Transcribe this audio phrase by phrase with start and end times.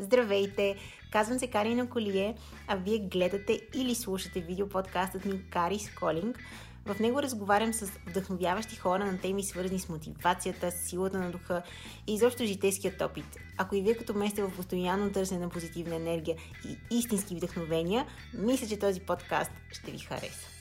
[0.00, 0.76] Здравейте!
[1.12, 2.34] Казвам се Карина Колие,
[2.66, 6.38] а вие гледате или слушате видеоподкастът ми Карис Колинг.
[6.86, 11.62] В него разговарям с вдъхновяващи хора на теми свързани с мотивацията, силата на духа
[12.06, 13.36] и изобщо житейският опит.
[13.56, 16.36] Ако и вие като ме сте в постоянно търсене на позитивна енергия
[16.68, 20.57] и истински вдъхновения, мисля, че този подкаст ще ви хареса.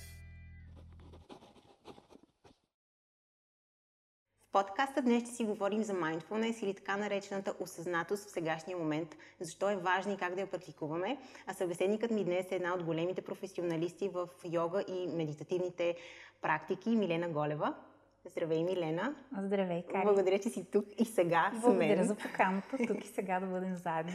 [4.51, 9.69] Подкаста днес ще си говорим за mindfulness или така наречената осъзнатост в сегашния момент, защо
[9.69, 11.17] е важно и как да я практикуваме.
[11.47, 15.95] А събеседникът ми днес е една от големите професионалисти в йога и медитативните
[16.41, 17.73] практики, Милена Голева.
[18.31, 19.15] Здравей, Милена.
[19.41, 20.03] Здравей, Кари.
[20.03, 21.61] Благодаря, че си тук и сега с мен.
[21.61, 24.13] Благодаря за поканата, тук и сега да бъдем заедно.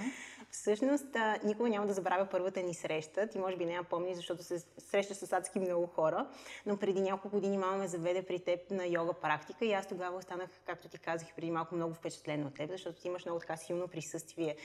[0.50, 3.26] Всъщност, никога няма да забравя първата ни среща.
[3.26, 6.26] Ти може би не я помниш, защото се срещаш с адски много хора,
[6.66, 10.16] но преди няколко години мама ме заведе при теб на йога практика и аз тогава
[10.16, 13.56] останах, както ти казах преди малко, много впечатлена от теб, защото ти имаш много така
[13.56, 14.56] силно присъствие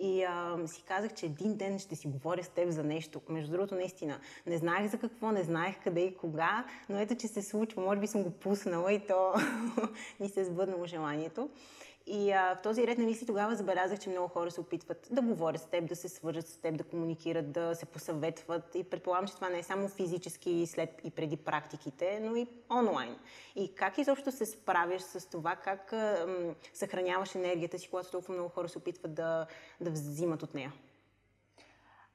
[0.00, 3.20] и а, си казах, че един ден ще си говоря с теб за нещо.
[3.28, 7.28] Между другото, наистина, не знаех за какво, не знаех къде и кога, но ето, че
[7.28, 7.82] се случва.
[7.82, 9.34] Може би съм го пуснала и то
[10.20, 11.48] ми се е сбъднало желанието.
[12.10, 15.22] И а, в този ред на мисли тогава забелязах, че много хора се опитват да
[15.22, 18.74] говорят с теб, да се свържат с теб, да комуникират, да се посъветват.
[18.74, 23.16] И предполагам, че това не е само физически след и преди практиките, но и онлайн.
[23.56, 26.26] И как изобщо се справяш с това, как а,
[26.74, 29.46] съхраняваш енергията си, когато толкова много хора се опитват да,
[29.80, 30.72] да взимат от нея?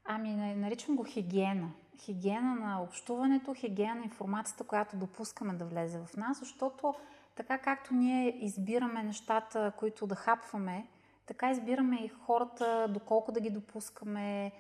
[0.05, 1.71] Ами, наричам го хигиена.
[1.99, 6.93] Хигиена на общуването, хигиена на информацията, която допускаме да влезе в нас, защото
[7.35, 10.87] така както ние избираме нещата, които да хапваме,
[11.25, 14.51] така избираме и хората, доколко да ги допускаме,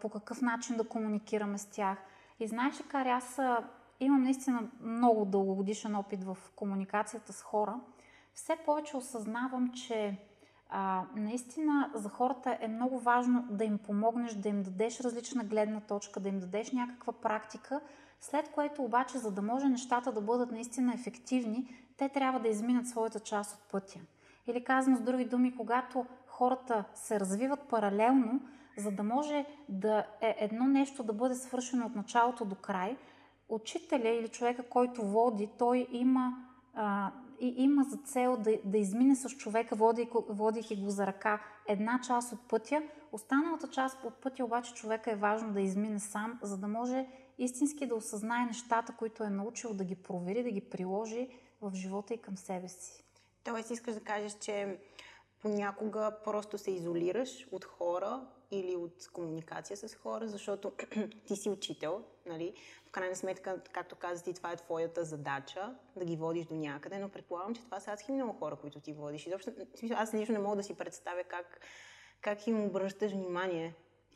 [0.00, 1.98] по какъв начин да комуникираме с тях.
[2.40, 3.40] И знаеш Кари, аз
[4.00, 7.80] имам наистина много дългогодишен опит в комуникацията с хора.
[8.34, 10.18] Все повече осъзнавам, че
[10.70, 15.80] а, наистина за хората е много важно да им помогнеш, да им дадеш различна гледна
[15.80, 17.80] точка, да им дадеш някаква практика,
[18.30, 22.88] след което обаче, за да може нещата да бъдат наистина ефективни, те трябва да изминат
[22.88, 24.00] своята част от пътя.
[24.46, 28.40] Или казано с други думи, когато хората се развиват паралелно,
[28.78, 32.96] за да може да е едно нещо да бъде свършено от началото до край,
[33.48, 36.32] учителя или човека, който води, той има,
[36.74, 39.76] а, и има за цел да, да измине с човека,
[40.28, 42.82] водейки, го за ръка една част от пътя.
[43.12, 47.06] Останалата част от пътя обаче човека е важно да измине сам, за да може
[47.38, 51.28] истински да осъзнае нещата, които е научил, да ги провери, да ги приложи
[51.60, 53.04] в живота и към себе си.
[53.44, 54.78] Тоест искаш да кажеш, че
[55.42, 60.72] понякога просто се изолираш от хора или от комуникация с хора, защото
[61.26, 62.54] ти си учител, нали?
[62.86, 66.98] В крайна сметка, както каза ти, това е твоята задача да ги водиш до някъде,
[66.98, 69.26] но предполагам, че това са адски много хора, които ти водиш.
[69.26, 69.50] И защото,
[69.94, 71.60] аз лично не мога да си представя как,
[72.20, 73.74] как им обръщаш внимание.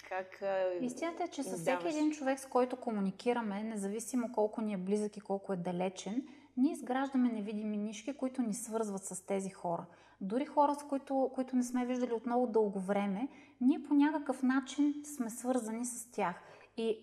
[0.09, 0.43] Как,
[0.81, 5.17] Истината е, че с всеки един човек, с който комуникираме, независимо колко ни е близък
[5.17, 6.23] и колко е далечен,
[6.57, 9.87] ние изграждаме невидими нишки, които ни свързват с тези хора.
[10.21, 13.29] Дори хора, с които, които не сме виждали от много дълго време,
[13.61, 16.43] ние по някакъв начин сме свързани с тях.
[16.77, 16.99] И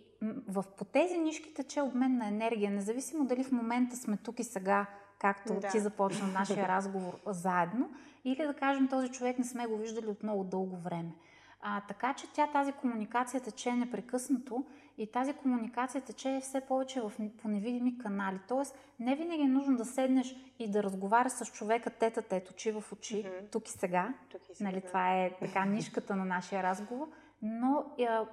[0.48, 4.44] в, по тези нишки тече обмен на енергия, независимо дали в момента сме тук и
[4.44, 4.86] сега,
[5.20, 5.68] както да.
[5.68, 7.90] ти започна нашия разговор заедно,
[8.26, 11.12] или да кажем този човек не сме го виждали от много дълго време.
[11.62, 14.66] А, така че тя тази комуникация тече непрекъснато
[14.98, 17.12] и тази комуникация тече все повече в,
[17.42, 18.40] по невидими канали.
[18.48, 22.72] Тоест, не винаги е нужно да седнеш и да разговаряш с човека тета тет, очи
[22.72, 23.52] в очи, mm-hmm.
[23.52, 24.14] тук и сега.
[24.32, 24.70] Тук и сега.
[24.70, 27.08] Нали, това е така нишката на нашия разговор.
[27.42, 28.26] Но а,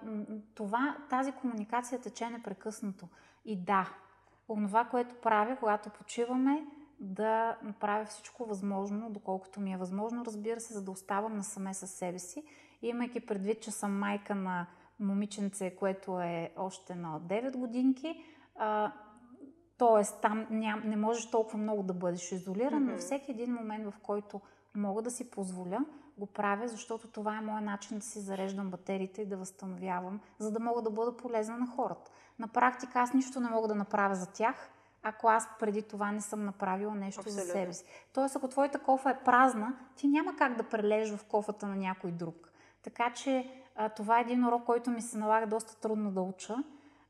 [0.54, 3.08] това, тази комуникация тече непрекъснато.
[3.44, 3.90] И да,
[4.48, 6.66] онова, което правя, когато почиваме,
[7.00, 11.90] да направя всичко възможно, доколкото ми е възможно, разбира се, за да оставам насаме със
[11.90, 12.44] себе си
[12.82, 14.66] имайки предвид, че съм майка на
[15.00, 18.24] момиченце, което е още на 9 годинки,
[18.56, 18.92] а,
[19.78, 22.92] Тоест, там ням, не можеш толкова много да бъдеш изолиран, mm-hmm.
[22.92, 24.40] но всеки един момент, в който
[24.74, 25.84] мога да си позволя,
[26.18, 30.52] го правя, защото това е моят начин да си зареждам батериите и да възстановявам, за
[30.52, 32.10] да мога да бъда полезна на хората.
[32.38, 34.70] На практика аз нищо не мога да направя за тях,
[35.02, 37.44] ако аз преди това не съм направила нещо Абсолютно.
[37.44, 37.84] за себе си.
[38.12, 42.10] Тоест, ако твоята кофа е празна, ти няма как да прележиш в кофата на някой
[42.10, 42.51] друг.
[42.82, 46.56] Така че а, това е един урок, който ми се налага доста трудно да уча,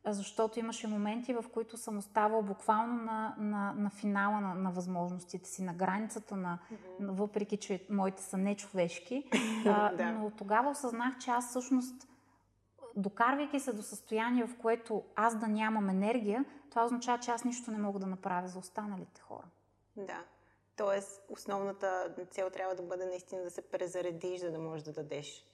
[0.06, 5.50] защото имаше моменти, в които съм оставала буквално на, на, на финала на, на възможностите
[5.50, 7.10] си, на границата на, mm-hmm.
[7.10, 9.30] въпреки че моите са нечовешки.
[9.66, 10.12] а, да.
[10.12, 12.08] Но тогава осъзнах, че аз всъщност,
[12.96, 17.70] докарвайки се до състояние, в което аз да нямам енергия, това означава, че аз нищо
[17.70, 19.46] не мога да направя за останалите хора.
[19.96, 20.18] Да.
[20.84, 25.44] Тоест, основната цел трябва да бъде наистина да се презаредиш, за да можеш да дадеш.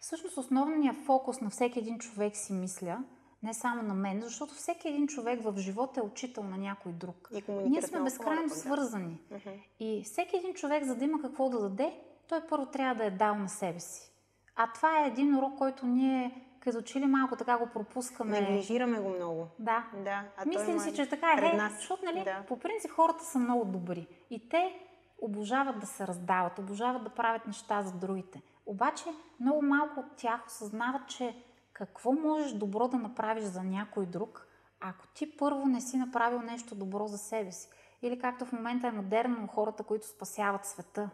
[0.00, 3.04] Всъщност основният фокус на всеки един човек си мисля,
[3.42, 7.30] не само на мен, защото всеки един човек в живота е учител на някой друг.
[7.32, 9.20] И Ние сме безкрайно хора, свързани.
[9.30, 9.38] Да.
[9.80, 13.10] И всеки един човек, за да има какво да даде, той първо трябва да е
[13.10, 14.12] дал на себе си.
[14.56, 18.40] А това е един урок, който ние като че ли малко така го пропускаме.
[18.40, 19.48] Неглижираме го много.
[19.58, 19.86] Да.
[20.04, 21.56] да а Мислим си, че така е.
[21.56, 21.72] Нас.
[21.76, 22.44] Защото, нали, да.
[22.48, 24.06] по принцип хората са много добри.
[24.30, 24.80] И те
[25.18, 28.42] обожават да се раздават, обожават да правят неща за другите.
[28.66, 29.04] Обаче
[29.40, 31.36] много малко от тях осъзнават, че
[31.72, 34.46] какво можеш добро да направиш за някой друг,
[34.80, 37.68] ако ти първо не си направил нещо добро за себе си.
[38.02, 41.10] Или както в момента е модерно хората, които спасяват света.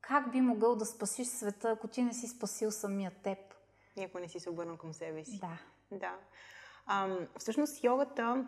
[0.00, 3.38] Как би могъл да спасиш света, ако ти не си спасил самия теб?
[3.96, 5.40] И ако не си се обърнал към себе си.
[5.40, 5.58] Да.
[5.90, 6.14] Да.
[6.86, 8.46] Ам, всъщност йогата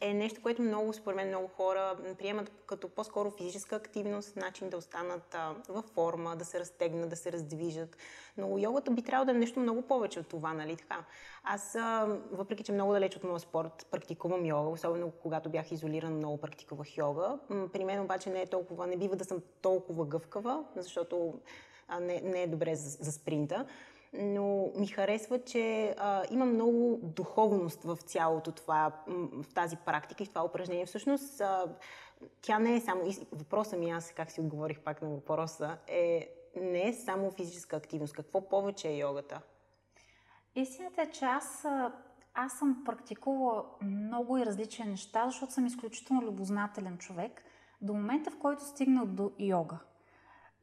[0.00, 4.76] е нещо, което много, според мен, много хора приемат като по-скоро физическа активност, начин да
[4.76, 7.96] останат а, във форма, да се разтегнат, да се раздвижат.
[8.36, 11.04] Но йогата би трябвало да е нещо много повече от това, нали така?
[11.44, 16.16] Аз, а, въпреки че много далеч от моя спорт, практикувам йога, особено когато бях изолиран,
[16.16, 17.38] много практикувах йога.
[17.72, 21.34] При мен обаче не е толкова, не бива да съм толкова гъвкава, защото
[21.88, 23.66] а, не, не е добре за, за спринта
[24.12, 28.92] но ми харесва, че а, има много духовност в цялото това,
[29.32, 30.86] в тази практика и в това упражнение.
[30.86, 31.64] Всъщност, а,
[32.42, 33.02] тя не е само...
[33.32, 38.14] Въпросът ми, аз как си отговорих пак на въпроса, е не е само физическа активност.
[38.14, 39.40] Какво повече е йогата?
[40.54, 41.66] Истината е, че аз,
[42.34, 47.44] аз съм практикувала много и различни неща, защото съм изключително любознателен човек.
[47.80, 49.78] До момента, в който стигнах до йога.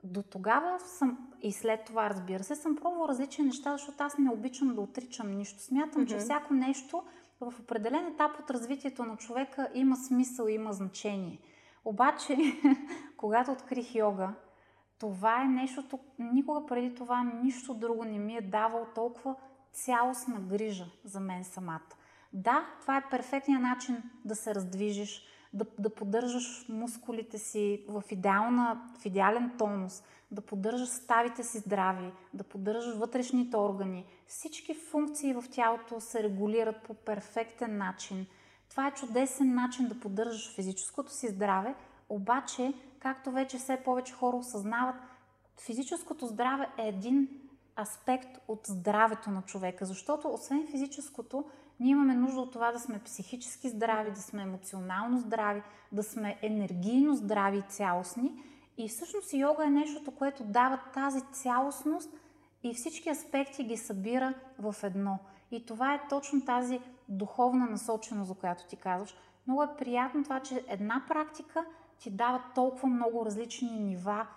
[0.05, 4.31] До тогава съм, и след това разбира се, съм пробвала различни неща, защото аз не
[4.31, 5.61] обичам да отричам нищо.
[5.61, 6.09] Смятам, mm-hmm.
[6.09, 7.03] че всяко нещо
[7.41, 11.39] в определен етап от развитието на човека има смисъл, има значение.
[11.85, 12.37] Обаче,
[13.17, 14.33] когато открих йога,
[14.99, 19.35] това е нещото, никога преди това нищо друго не ми е давало толкова
[19.71, 21.95] цялостна грижа за мен самата.
[22.33, 28.81] Да, това е перфектният начин да се раздвижиш, да, да поддържаш мускулите си в, идеална,
[28.99, 34.05] в идеален тонус, да поддържаш ставите си здрави, да поддържаш вътрешните органи.
[34.27, 38.25] Всички функции в тялото се регулират по перфектен начин.
[38.69, 41.75] Това е чудесен начин да поддържаш физическото си здраве,
[42.09, 44.95] обаче, както вече все повече хора осъзнават,
[45.57, 47.27] физическото здраве е един
[47.79, 51.45] аспект от здравето на човека, защото освен физическото,
[51.79, 55.61] ние имаме нужда от това да сме психически здрави, да сме емоционално здрави,
[55.91, 58.43] да сме енергийно здрави и цялостни.
[58.77, 62.09] И всъщност йога е нещото, което дава тази цялостност
[62.63, 65.19] и всички аспекти ги събира в едно.
[65.51, 66.79] И това е точно тази
[67.09, 69.15] духовна насоченост, за която ти казваш.
[69.47, 71.65] Много е приятно това, че една практика
[71.99, 74.27] ти дава толкова много различни нива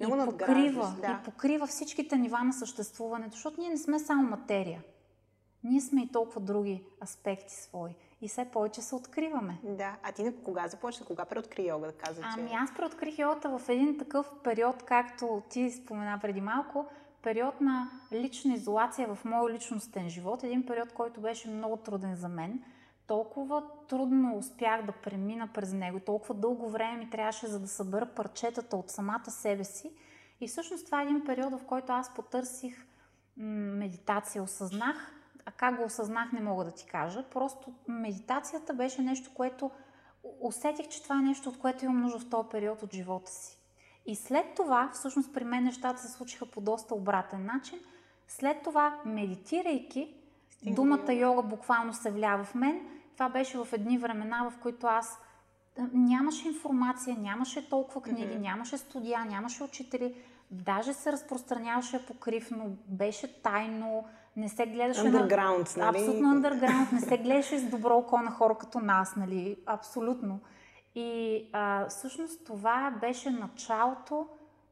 [0.00, 1.20] и покрива, да.
[1.22, 4.82] и покрива всичките нива на съществуването, защото ние не сме само материя.
[5.64, 7.94] Ние сме и толкова други аспекти свои.
[8.20, 9.58] И все повече се откриваме.
[9.62, 9.96] Да.
[10.02, 11.06] А ти кога започна?
[11.06, 11.86] Кога преоткри йога?
[11.86, 12.28] Да каза, че...
[12.38, 16.86] Ами аз преоткрих йогата в един такъв период, както ти спомена преди малко,
[17.22, 20.42] период на лична изолация в моя личностен живот.
[20.42, 22.62] Един период, който беше много труден за мен.
[23.06, 26.00] Толкова трудно успях да премина през него.
[26.00, 29.90] Толкова дълго време ми трябваше за да събера парчетата от самата себе си.
[30.40, 32.86] И всъщност това е един период, в който аз потърсих
[33.36, 34.42] медитация.
[34.42, 35.17] Осъзнах,
[35.48, 37.24] а как го осъзнах, не мога да ти кажа.
[37.30, 39.70] Просто медитацията беше нещо, което
[40.40, 43.58] усетих, че това е нещо, от което имам нужда в този период от живота си.
[44.06, 47.78] И след това, всъщност при мен нещата се случиха по доста обратен начин.
[48.26, 50.14] След това, медитирайки,
[50.50, 50.74] Стигна.
[50.74, 52.80] думата йога буквално се влява в мен.
[53.14, 55.18] Това беше в едни времена, в които аз
[55.92, 58.38] нямаше информация, нямаше толкова книги, mm-hmm.
[58.40, 60.14] нямаше студия, нямаше учители.
[60.50, 64.04] Даже се разпространяваше покривно, беше тайно,
[64.38, 65.86] не се гледаше underground, на...
[65.86, 65.98] Нали?
[65.98, 66.92] Абсолютно underground.
[66.92, 69.56] Не се гледаше с добро око на хора като нас, нали?
[69.66, 70.40] Абсолютно.
[70.94, 74.26] И а, всъщност това беше началото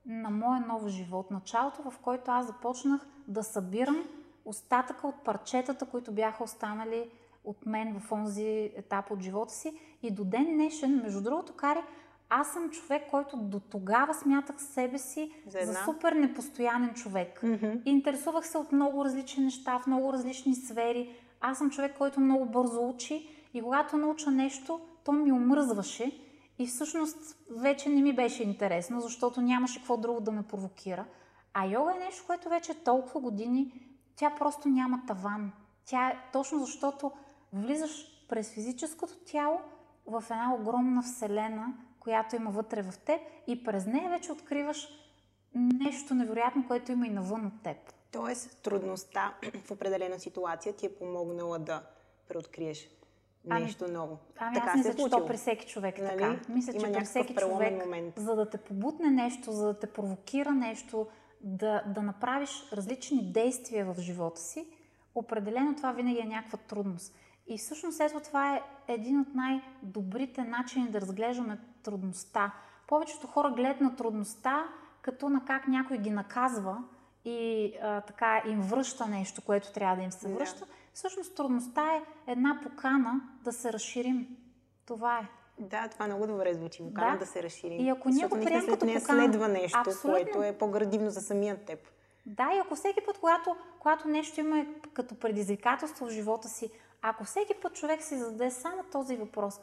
[0.07, 1.31] на моя нов живот.
[1.31, 4.05] Началото, в който аз започнах да събирам
[4.45, 7.11] остатъка от парчетата, които бяха останали
[7.45, 9.79] от мен в онзи етап от живота си.
[10.03, 11.81] И до ден днешен, между другото, Кари,
[12.31, 17.41] аз съм човек, който до тогава смятах себе си за, за супер непостоянен човек.
[17.43, 17.83] Mm-hmm.
[17.85, 21.17] Интересувах се от много различни неща, в много различни сфери.
[21.41, 26.21] Аз съм човек, който много бързо учи и когато науча нещо, то ми омръзваше
[26.59, 31.05] и всъщност вече не ми беше интересно, защото нямаше какво друго да ме провокира.
[31.55, 33.73] А йога е нещо, което вече толкова години,
[34.17, 35.53] тя просто няма таван.
[35.85, 37.13] Тя е точно защото
[37.53, 39.61] влизаш през физическото тяло
[40.07, 41.75] в една огромна вселена,
[42.07, 44.89] която има вътре в теб и през нея вече откриваш
[45.55, 47.77] нещо невероятно, което има и навън от теб.
[48.13, 49.35] Тоест, трудността
[49.65, 51.83] в определена ситуация ти е помогнала да
[52.29, 52.89] преоткриеш
[53.51, 54.19] ами, нещо ново.
[54.39, 56.09] Ами така аз мисля, че то при всеки човек нали?
[56.09, 56.41] така.
[56.49, 58.15] Мисля, Има че при всеки човек, момент.
[58.17, 61.07] за да те побутне нещо, за да те провокира нещо,
[61.41, 64.69] да, да направиш различни действия в живота си,
[65.15, 67.15] определено това винаги е някаква трудност.
[67.47, 72.53] И всъщност ето това е един от най-добрите начини да разглеждаме трудността.
[72.87, 74.65] Повечето хора гледат на трудността
[75.03, 76.79] като на как някой ги наказва
[77.25, 80.65] и а, така им връща нещо, което трябва да им се връща.
[80.65, 80.69] Yeah.
[80.95, 84.37] Всъщност трудността е една покана да се разширим.
[84.87, 85.29] Това е.
[85.59, 86.83] Да, това много добре звучи.
[86.83, 87.87] Покана да, да се разширим.
[87.87, 89.01] И ако ние го приемем като покана...
[89.01, 90.11] следва нещо, Абсолютно.
[90.11, 91.79] което е по-градивно за самия теб.
[92.27, 96.71] Да, и ако всеки път, когато, когато нещо има като предизвикателство в живота си,
[97.03, 99.61] ако всеки път човек си зададе само този въпрос,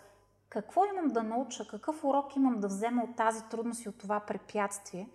[0.54, 4.20] какво имам да науча, какъв урок имам да взема от тази трудност и от това
[4.20, 5.10] препятствие,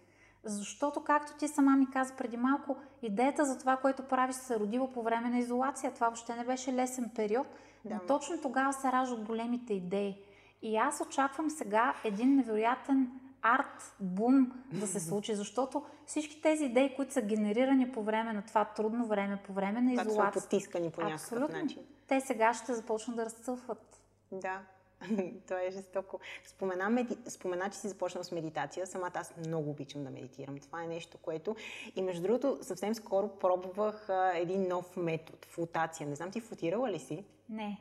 [0.45, 4.93] защото, както ти сама ми каза преди малко, идеята за това, което правиш, се родила
[4.93, 5.95] по време на изолация.
[5.95, 7.47] Това въобще не беше лесен период,
[7.85, 7.95] да.
[7.95, 10.23] но точно тогава се раждат големите идеи.
[10.63, 13.11] И аз очаквам сега един невероятен
[13.43, 18.43] арт бум да се случи, защото всички тези идеи, които са генерирани по време на
[18.43, 20.43] това трудно време, по време на изолация...
[20.43, 21.83] Са потискани по някакъв начин.
[22.07, 24.03] Те сега ще започнат да разцъфват.
[24.33, 24.61] Да,
[25.47, 26.21] Това е жестоко.
[26.45, 27.17] Спомена, меди...
[27.29, 28.87] Спомена, че си започнал с медитация.
[28.87, 30.59] Самата аз много обичам да медитирам.
[30.59, 31.57] Това е нещо, което...
[31.97, 35.39] И между другото, съвсем скоро пробвах а, един нов метод.
[35.49, 36.09] Флотация.
[36.09, 37.25] Не знам, ти флотирала ли си?
[37.49, 37.79] Не.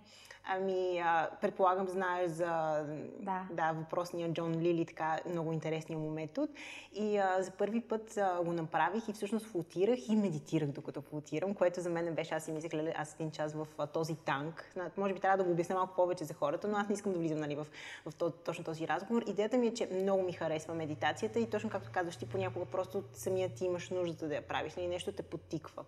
[0.50, 2.84] Ами, а, предполагам, знаеш за
[3.20, 3.48] да.
[3.52, 6.54] Да, въпросния Джон Лили, така много интересния му метод.
[6.94, 11.54] И а, за първи път а, го направих и всъщност флотирах и медитирах докато флотирам,
[11.54, 14.76] което за мен беше, аз си мислех, аз един час в а, този танк.
[14.98, 17.20] Може би трябва да го обясня малко повече за хората, но аз не искам да
[17.20, 17.68] влизам нали, в,
[18.06, 19.24] в, в точно този разговор.
[19.28, 23.04] Идеята ми е, че много ми харесва медитацията и точно както казваш, ти понякога просто
[23.14, 25.84] самият ти имаш нуждата да я правиш, нали, нещо те подтиква.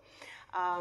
[0.51, 0.80] А,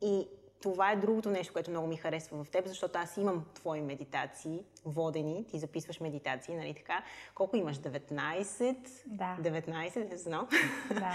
[0.00, 0.28] и
[0.64, 4.64] това е другото нещо, което много ми харесва в теб, защото аз имам твои медитации,
[4.84, 7.02] водени, ти записваш медитации, нали така?
[7.34, 7.76] Колко имаш?
[7.76, 8.76] 19?
[9.06, 9.36] Да.
[9.40, 10.48] 19, не знам.
[10.88, 11.12] Да,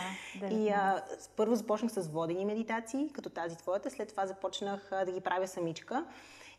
[0.48, 0.52] 19.
[0.66, 1.04] И а,
[1.36, 5.48] първо започнах с водени медитации, като тази твоята, след това започнах а, да ги правя
[5.48, 6.06] самичка.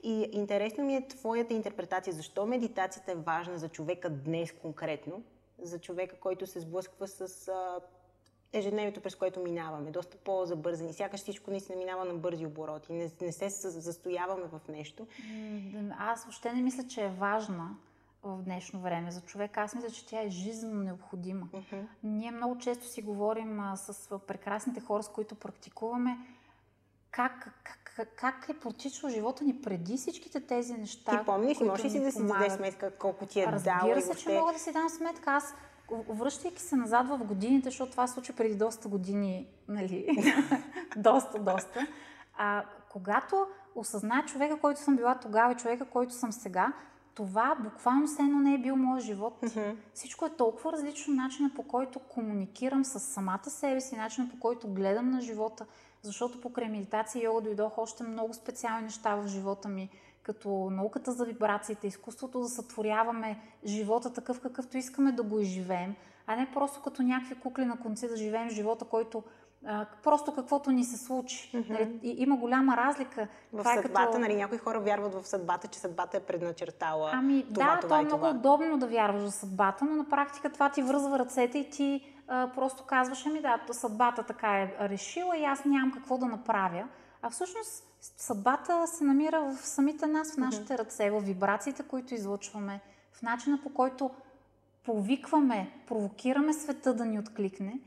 [0.02, 5.22] И интересно ми е твоята интерпретация, защо медитацията е важна за човека днес конкретно,
[5.62, 7.80] за човека, който се сблъсква с а,
[8.52, 10.92] ежедневието, през което минаваме, доста по-забързани.
[10.92, 12.92] Сякаш всичко наистина минава на бързи обороти.
[12.92, 15.06] Не, не се застояваме в нещо.
[15.98, 17.76] Аз въобще не мисля, че е важна
[18.22, 19.58] в днешно време за човек.
[19.58, 21.46] Аз мисля, че тя е жизненно необходима.
[21.52, 21.86] Uh-huh.
[22.02, 26.18] Ние много често си говорим а, с прекрасните хора, с които практикуваме,
[27.10, 31.18] как, как, как е протичал живота ни преди всичките тези неща.
[31.18, 34.00] Ти помниш, можеш ли си да си дадеш сметка колко ти е Разбира дал?
[34.00, 35.30] Се, че мога да си дам сметка.
[35.30, 35.54] Аз
[36.08, 40.06] връщайки се назад в годините, защото това случи преди доста години, нали,
[40.96, 41.86] доста, доста,
[42.38, 46.72] а, когато осъзная човека, който съм била тогава и човека, който съм сега,
[47.14, 49.38] това буквално все едно не е бил моят живот.
[49.42, 49.76] Mm-hmm.
[49.94, 54.68] Всичко е толкова различно начина по който комуникирам с самата себе си, начина по който
[54.68, 55.66] гледам на живота,
[56.02, 59.90] защото покрай медитация и йога дойдоха още много специални неща в живота ми
[60.22, 65.94] като науката за вибрациите, изкуството да сътворяваме живота такъв какъвто искаме да го изживеем,
[66.26, 69.22] а не просто като някакви кукли на конци да живеем живота, който
[69.66, 71.50] а, просто каквото ни се случи.
[71.54, 71.70] Mm-hmm.
[71.70, 73.28] Нали, има голяма разлика.
[73.52, 74.18] В това е съдбата, като...
[74.18, 77.10] нали, някои хора вярват в съдбата, че съдбата е предначертала.
[77.14, 80.52] Ами това, да, това то е много удобно да вярваш в съдбата, но на практика
[80.52, 85.36] това ти връзва ръцете и ти а, просто казваш, ами да, съдбата така е решила
[85.36, 86.88] и аз нямам какво да направя.
[87.22, 92.80] А всъщност съдбата се намира в самите нас, в нашите ръце, в вибрациите, които излъчваме,
[93.12, 94.10] в начина по който
[94.84, 97.80] повикваме, провокираме света да ни откликне.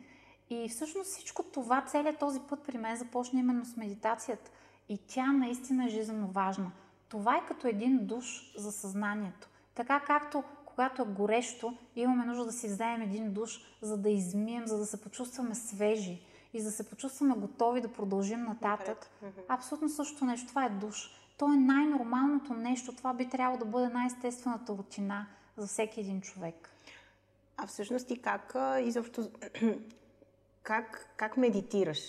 [0.50, 4.51] И всъщност всичко това, целият този път при мен започна именно с медитацията.
[4.89, 6.72] И тя наистина е жизненно важна.
[7.10, 9.50] Това е като един душ за съзнанието.
[9.75, 14.67] Така както когато е горещо, имаме нужда да си вземем един душ, за да измием,
[14.67, 16.22] за да се почувстваме свежи
[16.53, 19.10] и за да се почувстваме готови да продължим нататък.
[19.48, 20.48] Абсолютно същото нещо.
[20.48, 21.10] Това е душ.
[21.38, 22.95] То е най-нормалното нещо.
[22.95, 26.69] Това би трябвало да бъде най-естествената рутина за всеки един човек.
[27.57, 29.29] А всъщност ти как изобщо
[30.63, 32.00] как, как медитираш?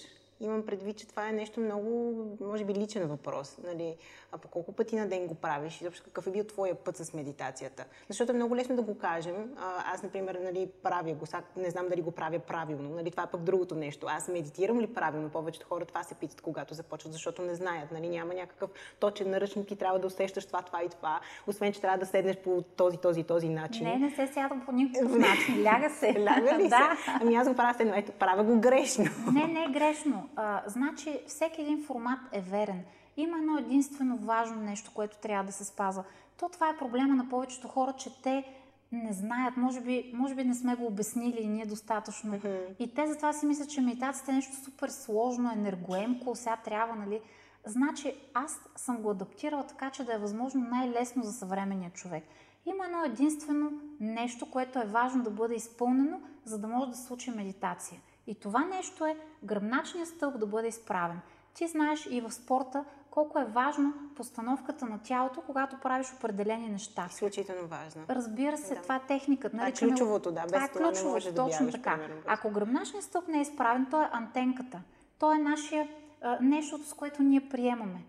[0.47, 3.59] Имам предвид, че това е нещо много, може би, личен въпрос.
[3.65, 3.97] Нали?
[4.33, 5.81] А по колко пъти на ден го правиш?
[5.81, 7.85] Изобщо какъв е бил твоя път с медитацията?
[8.09, 9.55] Защото е много лесно да го кажем.
[9.93, 11.27] Аз, например, нали, правя го.
[11.27, 12.91] Сега не знам дали го правя правилно.
[12.91, 13.11] Нали?
[13.11, 14.07] Това е пък другото нещо.
[14.11, 15.31] Аз медитирам ли правилно?
[15.31, 17.93] Повечето хора това се питат, когато започват, защото не знаят.
[17.93, 18.09] Нали?
[18.09, 18.71] Няма някакъв
[19.01, 21.21] точен наръчник и трябва да усещаш това, това и това.
[21.47, 23.87] Освен, че трябва да седнеш по този, този, този начин.
[23.87, 25.63] Не, не се сяда по никакъв начин.
[25.63, 26.15] Ляга се.
[26.19, 26.97] Ляга ли да.
[27.05, 27.11] се?
[27.21, 29.05] Ами аз го правя се, ето, правя го грешно.
[29.33, 30.29] Не, не е грешно.
[30.37, 32.85] А, значи, всеки един формат е верен.
[33.17, 36.05] Има едно единствено важно нещо, което трябва да се спазва.
[36.37, 38.45] То това е проблема на повечето хора, че те
[38.93, 42.33] не знаят, може би, може би не сме го обяснили и ние достатъчно.
[42.33, 42.77] Mm-hmm.
[42.79, 47.21] И те затова си мислят, че медитацията е нещо супер сложно, енергоемко, сега трябва, нали?
[47.67, 52.25] Значи аз съм го адаптирала така, че да е възможно най-лесно за съвременния човек.
[52.67, 57.07] Има едно единствено нещо, което е важно да бъде изпълнено, за да може да се
[57.07, 58.01] случи медитация.
[58.27, 61.21] И това нещо е гръбначният стълб да бъде изправен.
[61.55, 67.07] Ти знаеш и в спорта колко е важно постановката на тялото, когато правиш определени неща.
[67.11, 68.03] Изключително важно.
[68.11, 68.83] Разбира се, да.
[68.83, 69.57] това е техниката.
[69.57, 70.43] Това е ключовото, да.
[70.43, 71.95] Без това, е ключовото, не може да точно така.
[71.95, 72.23] Примерно.
[72.27, 74.81] Ако гръбначният стълб не е изправен, то е антенката.
[75.19, 75.89] То е нашия,
[76.23, 78.05] а, нещото, с което ние приемаме.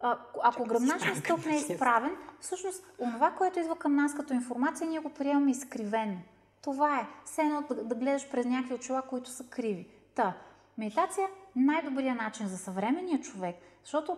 [0.00, 4.86] А, ако гръбначният стълб не е изправен, всъщност онова, което идва към нас като информация,
[4.86, 6.16] ние го приемаме изкривено.
[6.64, 7.06] Това е.
[7.24, 9.88] Все едно да, да гледаш през някакви очила, които са криви.
[10.14, 10.36] Та,
[10.78, 14.16] медитация е най-добрият начин за съвременния човек, защото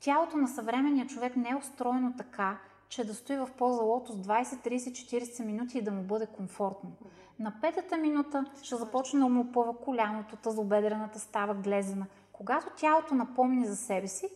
[0.00, 4.42] тялото на съвременния човек не е устроено така, че да стои в поза лотос 20,
[4.42, 6.92] 30, 40 минути и да му бъде комфортно.
[7.38, 12.06] На петата минута ще започне да му опъва коляното, тазобедрената става глезена.
[12.32, 14.28] Когато тялото напомни за себе си,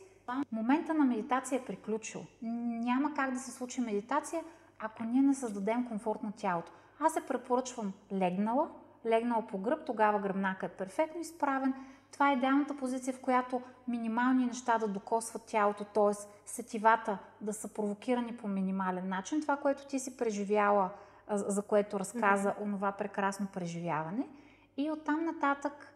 [0.52, 2.20] момента на медитация е приключил.
[2.42, 4.44] Няма как да се случи медитация,
[4.78, 6.72] ако ние не създадем комфорт на тялото.
[7.00, 8.68] Аз се препоръчвам легнала,
[9.06, 11.74] легнала по гръб, тогава гръбнака е перфектно изправен.
[12.12, 16.26] Това е идеалната позиция, в която минимални неща да докосват тялото, т.е.
[16.46, 19.42] сетивата да са провокирани по минимален начин.
[19.42, 20.90] Това, което ти си преживяла,
[21.28, 22.62] за което разказа mm-hmm.
[22.62, 24.28] онова прекрасно преживяване.
[24.76, 25.94] И оттам нататък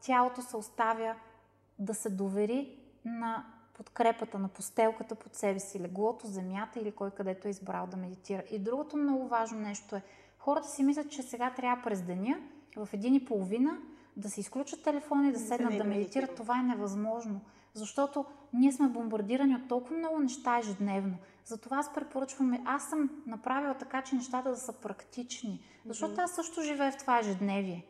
[0.00, 1.14] тялото се оставя
[1.78, 3.44] да се довери на
[3.80, 8.42] подкрепата на постелката под себе си, леглото, земята или кой където е избрал да медитира.
[8.50, 10.02] И другото много важно нещо е,
[10.38, 12.40] хората си мислят, че сега трябва през деня,
[12.76, 13.78] в един и половина,
[14.16, 16.34] да се изключат телефона и да седнат да медитират.
[16.34, 17.40] Това е невъзможно,
[17.74, 21.16] защото ние сме бомбардирани от толкова много неща ежедневно.
[21.44, 25.60] Затова аз препоръчвам, аз съм направила така, че нещата да са практични.
[25.86, 27.86] Защото аз също живея в това ежедневие.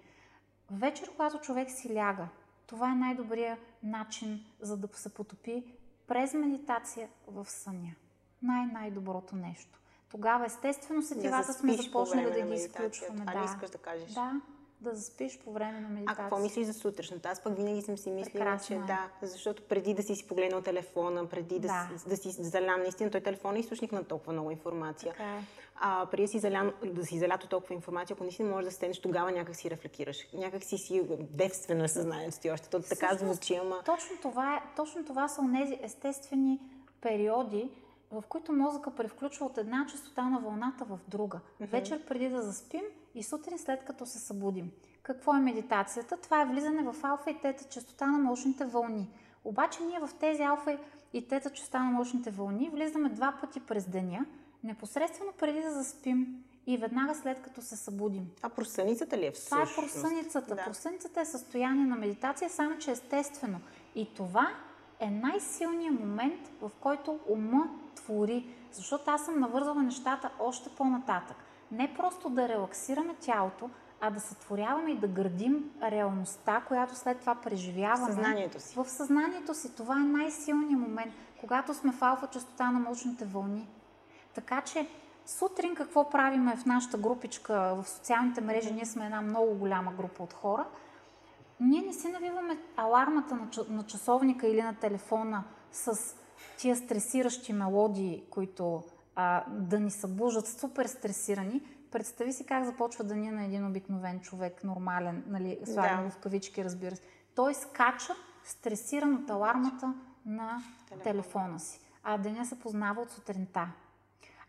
[0.70, 2.29] Вечер, когато човек си ляга,
[2.66, 5.64] това е най-добрият начин за да се потопи
[6.11, 7.94] през медитация в съня.
[8.42, 9.81] Най-най-доброто нещо.
[10.11, 13.20] Тогава естествено сетивата сме започнали да ги изключваме.
[13.20, 13.44] Това да.
[13.44, 14.12] искаш да кажеш?
[14.12, 14.40] Да,
[14.81, 16.23] да заспиш по време на медитация.
[16.23, 17.29] А какво мислиш за сутрешната?
[17.29, 18.87] Аз пък винаги съм си мислила, Прекрасно че е.
[18.87, 22.09] да, защото преди да си си погледнал телефона, преди да, да.
[22.09, 25.12] да си залян, наистина той телефон е източник на толкова много информация.
[25.12, 25.43] Така е.
[25.83, 29.01] А преди да си, залян, да си залято толкова информация, ако наистина можеш да седнеш,
[29.01, 30.29] тогава някак си рефлектираш.
[30.35, 32.69] Някак си си девствено съзнанието ти още.
[32.69, 33.83] То така звучи, ама...
[33.85, 36.61] Точно това, е, точно това са тези естествени
[37.01, 37.71] периоди,
[38.11, 41.40] в които мозъка превключва от една частота на вълната в друга.
[41.61, 41.66] Mm-hmm.
[41.66, 42.83] Вечер преди да заспим
[43.14, 44.70] и сутрин след като се събудим.
[45.03, 46.16] Какво е медитацията?
[46.16, 49.09] Това е влизане в алфа и тета частота на мощните вълни.
[49.44, 50.79] Обаче ние в тези алфа
[51.12, 54.27] и тета частота на мощните вълни влизаме два пъти през деня,
[54.64, 58.31] непосредствено преди да заспим и веднага след като се събудим.
[58.42, 59.75] А просъницата ли е всъщност?
[59.75, 60.55] Това е просъницата.
[60.55, 60.64] Да.
[60.64, 63.61] Просъницата е състояние на медитация, само че естествено.
[63.94, 64.49] И това
[65.01, 68.46] е най-силният момент, в който ума твори.
[68.73, 71.37] Защото аз съм навързала нещата още по-нататък.
[71.72, 77.35] Не просто да релаксираме тялото, а да сътворяваме и да градим реалността, която след това
[77.35, 78.12] преживяваме.
[78.12, 78.74] В съзнанието си.
[78.76, 79.76] В съзнанието си.
[79.76, 83.68] Това е най-силният момент, когато сме в алфа частота на мощните вълни.
[84.35, 84.87] Така че
[85.26, 88.72] сутрин какво правиме в нашата групичка в социалните мрежи?
[88.72, 90.66] Ние сме една много голяма група от хора.
[91.61, 96.16] Ние не си навиваме алармата на часовника или на телефона с
[96.59, 98.83] тия стресиращи мелодии, които
[99.20, 101.62] а, да ни събуждат супер стресирани.
[101.90, 106.11] Представи си как започва деня на един обикновен човек, нормален, нали, слагам да.
[106.11, 107.02] в кавички, разбира се.
[107.35, 109.94] Той скача стресиран от алармата
[110.26, 111.80] на телефона, телефона си.
[112.04, 113.68] А деня се познава от сутринта.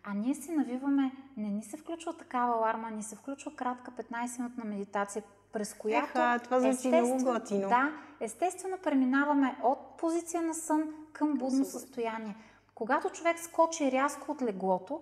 [0.04, 4.64] А ние си навиваме, не ни се включва такава аларма, ни се включва кратка 15-минутна
[4.64, 7.70] медитация, през която Еха, това звучи много готино.
[7.70, 12.36] Да, естествено преминаваме от позиция на сън към будно състояние.
[12.82, 15.02] Когато човек скочи рязко от леглото,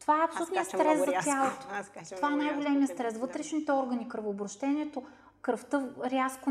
[0.00, 1.66] това е абсолютният стрес за тялото.
[2.16, 3.18] Това е най-големият стрес.
[3.18, 5.02] Вътрешните органи, кръвообращението,
[5.42, 6.50] кръвта рязко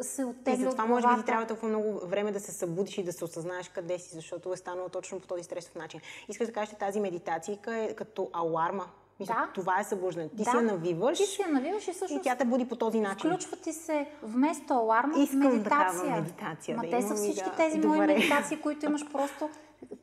[0.00, 3.04] се оттегля И затова може би ти трябва толкова много време да се събудиш и
[3.04, 6.00] да се осъзнаеш къде си, защото е станало точно по този стресов начин.
[6.28, 8.86] Искаш да кажеш, че тази медитация е като аларма
[9.20, 9.50] мисля, да.
[9.54, 10.28] Това е събуждане.
[10.28, 10.50] Ти да.
[10.50, 11.18] се навиваш.
[11.18, 12.20] Ти се навиваш и всъщност.
[12.20, 13.30] И тя те буди по този начин.
[13.30, 16.16] Включва ти се вместо аларма Искам медитация.
[16.16, 16.76] медитация.
[16.76, 17.56] Ма да те са всички да...
[17.56, 17.96] тези Добре.
[17.96, 19.50] мои медитации, които имаш просто.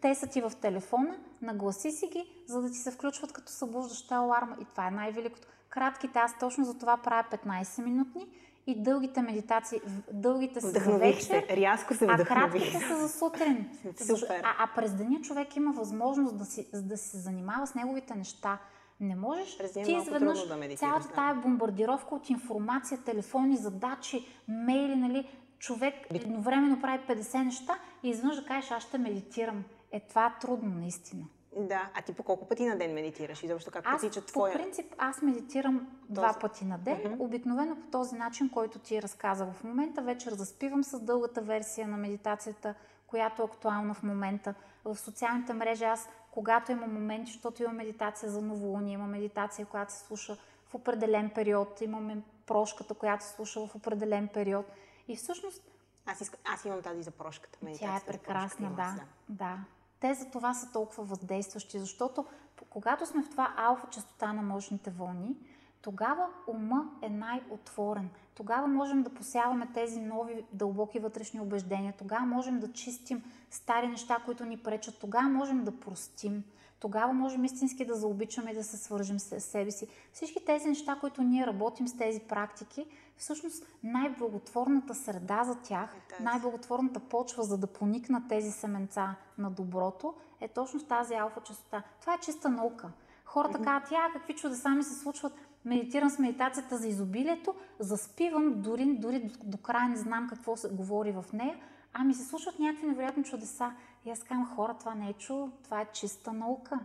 [0.01, 4.15] Те са ти в телефона, нагласи си ги, за да ти се включват като събуждаща
[4.15, 4.57] аларма.
[4.61, 5.47] И това е най-великото.
[5.69, 8.27] Кратките, аз точно за това правя 15 минутни
[8.67, 9.81] и дългите медитации,
[10.13, 13.69] дългите са за вечер, се, рязко се а кратките са за сутрин.
[13.97, 14.41] Супер.
[14.43, 18.59] А, а през деня човек има възможност да, си, да се занимава с неговите неща.
[18.99, 25.27] Не можеш През ти изведнъж да цялата тая бомбардировка от информация, телефони, задачи, мейли, нали,
[25.59, 29.63] човек едновременно прави 50 неща и изведнъж да кажеш, аз ще медитирам.
[29.91, 31.25] Е, това е трудно, наистина.
[31.57, 33.43] Да, а ти по колко пъти на ден медитираш?
[33.43, 34.53] И защо как аз, потича твоя...
[34.53, 36.13] По принцип, аз медитирам този...
[36.13, 36.97] два пъти на ден.
[36.97, 37.19] Uh-huh.
[37.19, 40.01] Обикновено по този начин, който ти разказа в момента.
[40.01, 42.75] Вечер заспивам с дългата версия на медитацията,
[43.07, 44.53] която е актуална в момента.
[44.85, 49.93] В социалните мрежи аз когато има моменти, защото има медитация за новолуние, има медитация, която
[49.93, 50.37] се слуша
[50.67, 54.65] в определен период, имаме прошката, която се слуша в определен период.
[55.07, 55.63] И всъщност...
[56.05, 56.37] Аз, иск...
[56.45, 58.01] аз имам тази за прошката медитация.
[58.05, 58.95] Тя е прекрасна, да.
[59.29, 59.57] да.
[59.99, 62.25] Те за това са толкова въздействащи, защото
[62.69, 65.35] когато сме в това алфа частота на мощните вълни,
[65.81, 68.09] тогава ума е най-отворен.
[68.35, 71.93] Тогава можем да посяваме тези нови дълбоки вътрешни убеждения.
[71.97, 74.99] Тогава можем да чистим стари неща, които ни пречат.
[74.99, 76.43] Тогава можем да простим.
[76.79, 79.87] Тогава можем истински да заобичаме и да се свържем с себе си.
[80.13, 82.85] Всички тези неща, които ние работим с тези практики,
[83.17, 90.13] всъщност най-благотворната среда за тях, е най-благотворната почва, за да поникнат тези семенца на доброто,
[90.41, 91.83] е точно в тази алфа частота.
[92.01, 92.91] Това е чиста наука.
[93.25, 95.33] Хората казват, тя какви чудеса ми се случват
[95.65, 100.69] медитирам с медитацията за изобилието, заспивам, дори, дори до, до края не знам какво се
[100.69, 101.59] говори в нея,
[101.93, 103.71] а ми се случват някакви невероятни чудеса.
[104.05, 106.79] И аз казвам, хора, това не е чу, това е чиста наука.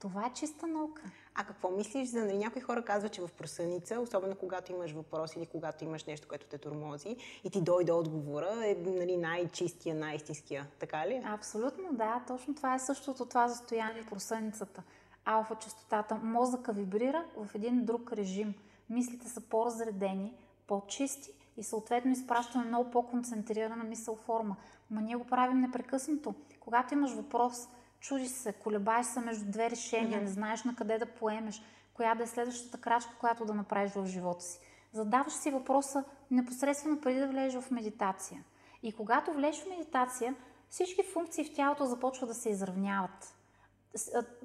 [0.00, 1.02] Това е чиста наука.
[1.34, 5.36] А какво мислиш за нали, някои хора казват, че в просъница, особено когато имаш въпрос
[5.36, 10.66] или когато имаш нещо, което те тормози и ти дойде отговора, е нали, най-чистия, най-истинския.
[10.78, 11.22] Така ли?
[11.24, 12.22] Абсолютно, да.
[12.26, 14.82] Точно това е същото това състояние просъницата
[15.24, 18.54] алфа частотата, мозъка вибрира в един друг режим.
[18.90, 20.34] Мислите са по-разредени,
[20.66, 24.56] по-чисти и съответно изпращаме много по-концентрирана мисъл форма.
[24.90, 26.34] Ма ние го правим непрекъснато.
[26.60, 27.68] Когато имаш въпрос,
[28.02, 30.24] чудиш се, колебаеш се между две решения, mm-hmm.
[30.24, 31.62] не знаеш на къде да поемеш,
[31.94, 34.58] коя да е следващата крачка, която да направиш в живота си.
[34.92, 38.44] Задаваш си въпроса непосредствено преди да влезеш в медитация.
[38.82, 40.34] И когато влезеш в медитация,
[40.68, 43.34] всички функции в тялото започват да се изравняват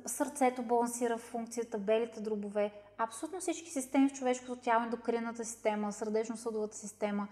[0.05, 6.77] сърцето балансира в функцията, белите дробове, абсолютно всички системи в човешкото тяло, ендокринната система, сърдечно-съдовата
[6.77, 7.27] система,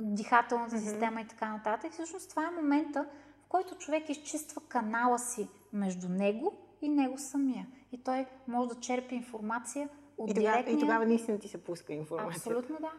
[0.00, 0.90] дихателната mm-hmm.
[0.90, 1.90] система и така нататък.
[1.90, 3.06] И всъщност това е момента,
[3.52, 7.66] който човек изчиства канала си между него и него самия.
[7.92, 9.88] И той може да черпи информация
[10.18, 10.76] от и тогава, директния...
[10.76, 12.36] И тогава наистина ти се пуска информация.
[12.36, 12.92] Абсолютно да.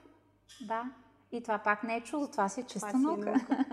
[0.68, 0.92] Да.
[1.32, 3.24] И това пак не е чудо, това си е чиста това наука.
[3.24, 3.66] Си е наука.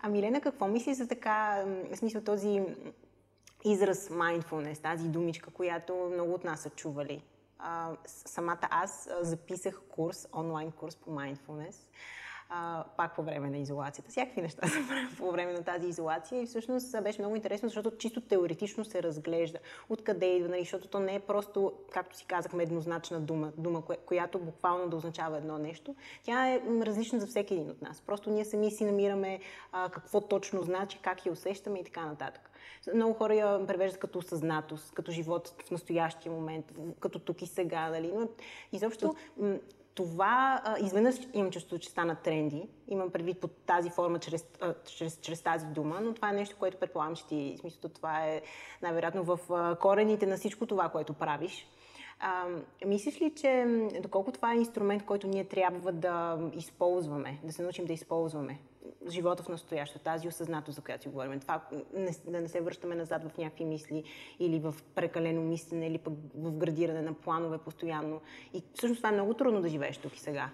[0.00, 2.62] А Милена, какво мислиш за така, в смисъл този
[3.64, 7.24] израз mindfulness, тази думичка, която много от нас са чували.
[7.58, 11.74] А, самата аз записах курс, онлайн курс по mindfulness,
[12.54, 14.10] а, пак по време на изолацията.
[14.10, 17.96] Всякакви неща се правят по време на тази изолация и всъщност беше много интересно, защото
[17.96, 22.62] чисто теоретично се разглежда откъде идва, нали, защото то не е просто, както си казахме,
[22.62, 25.94] еднозначна дума, дума, която буквално да означава едно нещо.
[26.22, 28.00] Тя е различна за всеки един от нас.
[28.00, 29.40] Просто ние сами си намираме
[29.72, 32.50] а, какво точно значи, как я усещаме и така нататък.
[32.94, 37.90] Много хора я превеждат като осъзнатост, като живот в настоящия момент, като тук и сега,
[37.90, 38.12] нали?
[38.14, 38.28] Но
[38.72, 39.14] изобщо
[39.94, 42.68] това изведнъж имам чувство, че стана тренди.
[42.88, 44.46] Имам предвид под тази форма, чрез,
[44.84, 48.42] чрез, чрез тази дума, но това е нещо, което предполагам, че ти, смисъл, това е
[48.82, 49.38] най-вероятно в
[49.80, 51.66] корените на всичко това, което правиш.
[52.20, 52.44] А,
[52.86, 53.66] мислиш ли, че
[54.02, 58.58] доколко това е инструмент, който ние трябва да използваме, да се научим да използваме?
[59.08, 61.40] Живота в настоящето, тази осъзнатост, за която си говорим.
[61.40, 61.60] Това
[61.94, 64.04] не, да не се връщаме назад в някакви мисли
[64.38, 68.20] или в прекалено мислене, или пък в градиране на планове постоянно.
[68.54, 70.50] И всъщност това е много трудно да живееш тук и сега.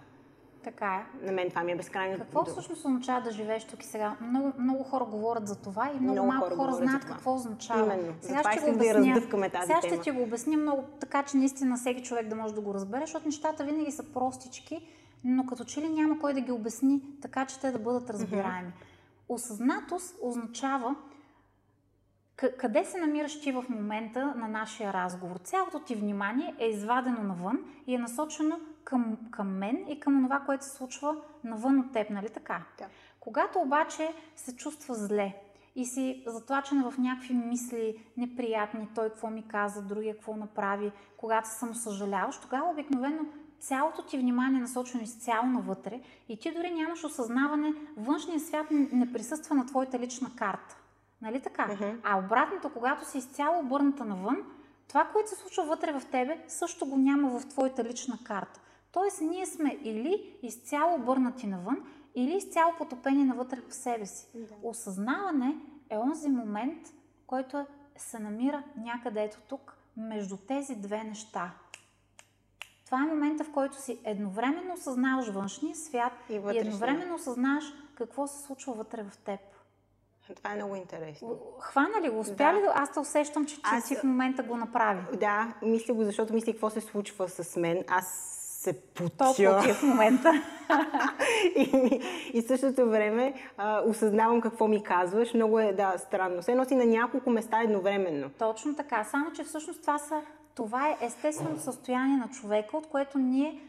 [0.64, 1.26] Така е.
[1.26, 2.18] На мен това ми е безкрайно.
[2.18, 4.16] Какво всъщност означава да живееш тук и сега?
[4.20, 7.94] Много, много хора говорят за това и много, много малко хора, хора знаят какво означава.
[7.94, 8.14] Именно.
[8.20, 9.20] Сега ще го обясня.
[9.30, 12.54] Да тази сега ще ти го обясня много така, че наистина всеки човек да може
[12.54, 14.88] да го разбере, защото нещата винаги са простички
[15.24, 18.68] но като че ли няма кой да ги обясни така, че те да бъдат разбираеми.
[18.68, 19.28] Mm-hmm.
[19.28, 20.96] Осъзнатост означава
[22.58, 25.36] къде се намираш ти в момента на нашия разговор.
[25.36, 30.40] Цялото ти внимание е извадено навън и е насочено към, към мен и към това,
[30.40, 32.62] което се случва навън от теб, нали така?
[32.78, 32.86] Да.
[33.20, 35.34] Когато обаче се чувства зле
[35.76, 41.48] и си затлачена в някакви мисли неприятни, той какво ми каза, другия какво направи, когато
[41.48, 43.26] съм съжаляваш, тогава обикновено
[43.60, 49.12] цялото ти внимание е насочено изцяло навътре и ти дори нямаш осъзнаване, външния свят не
[49.12, 50.76] присъства на твоята лична карта.
[51.22, 51.68] Нали така?
[51.68, 51.96] Uh-huh.
[52.02, 54.36] А обратното, когато си изцяло обърната навън,
[54.88, 58.60] това, което се случва вътре в тебе, също го няма в твоята лична карта.
[58.92, 61.76] Тоест, ние сме или изцяло обърнати навън,
[62.14, 64.26] или изцяло потопени навътре в себе си.
[64.34, 64.54] Да.
[64.62, 65.56] Осъзнаване
[65.90, 66.78] е онзи момент,
[67.26, 67.66] който
[67.96, 71.54] се намира някъде ето тук, между тези две неща.
[72.88, 78.26] Това е момента, в който си едновременно осъзнаваш външния свят и, и едновременно осъзнаваш какво
[78.26, 79.40] се случва вътре в теб.
[80.36, 81.38] Това е много интересно.
[81.60, 82.18] Хвана ли го?
[82.18, 82.52] Успя да.
[82.52, 82.62] ли?
[82.74, 83.88] Аз те усещам, че, Аз...
[83.88, 85.00] ти в момента го направи.
[85.16, 87.84] Да, мисля го, защото мисля какво се случва с мен.
[87.88, 89.74] Аз се потя.
[89.74, 90.32] в момента.
[91.56, 92.00] и,
[92.32, 95.34] и същото време а, осъзнавам какво ми казваш.
[95.34, 96.42] Много е, да, странно.
[96.42, 98.30] Се носи на няколко места едновременно.
[98.38, 99.04] Точно така.
[99.04, 100.22] Само, че всъщност това, са,
[100.58, 103.60] това е естествено състояние на човека, от което ние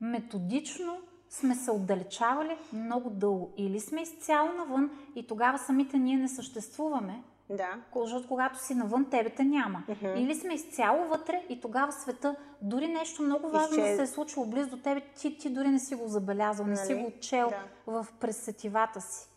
[0.00, 0.98] методично
[1.30, 3.52] сме се отдалечавали много дълго.
[3.56, 7.22] Или сме изцяло навън и тогава самите ние не съществуваме.
[7.50, 7.68] Да.
[7.96, 9.82] Защото когато си навън, тебе те няма.
[9.88, 10.18] Uh-huh.
[10.18, 13.90] Или сме изцяло вътре и тогава света, дори нещо много важно Изчез...
[13.90, 16.78] да се е случило близо до тебе, ти, ти дори не си го забелязал, нали?
[16.78, 17.02] не си нали?
[17.02, 17.92] го отчел да.
[17.92, 19.28] в пресетивата си.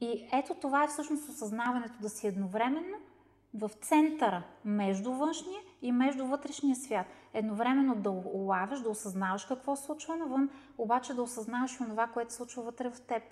[0.00, 2.96] И ето това е всъщност осъзнаването да си едновременно
[3.58, 7.06] в центъра между външния и между вътрешния свят.
[7.34, 12.30] Едновременно да улавяш, да осъзнаваш какво се случва навън, обаче да осъзнаваш и това, което
[12.30, 13.22] се случва вътре в теб.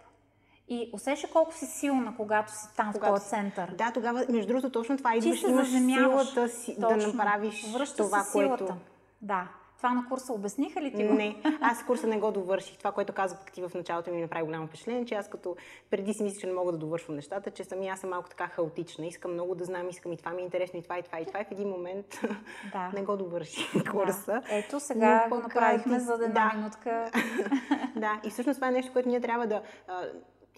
[0.68, 3.74] И усещаш колко си силна, когато си там когато в този център.
[3.78, 6.98] Да, тогава, между другото, точно това идваш, имаш силата си точно.
[6.98, 8.76] да направиш Връща това, което...
[9.22, 9.48] Да.
[9.84, 11.14] Това на курса обясниха ли ти го?
[11.14, 12.78] Не, аз курса не го довърших.
[12.78, 15.56] Това, което казах ти в началото ми направи голямо впечатление, че аз като
[15.90, 18.46] преди си мислих, че не мога да довършвам нещата, че сами аз съм малко така
[18.46, 19.06] хаотична.
[19.06, 21.26] Искам много да знам, искам и това ми е интересно, и това, и това, и
[21.26, 21.40] това.
[21.40, 22.06] И в един момент
[22.72, 22.90] да.
[22.94, 24.26] не го довърших курса.
[24.26, 24.42] Да.
[24.50, 26.56] Ето, сега Но, го направихме за една да.
[26.56, 27.10] минутка.
[27.96, 29.62] да, и всъщност това е нещо, което ние трябва да...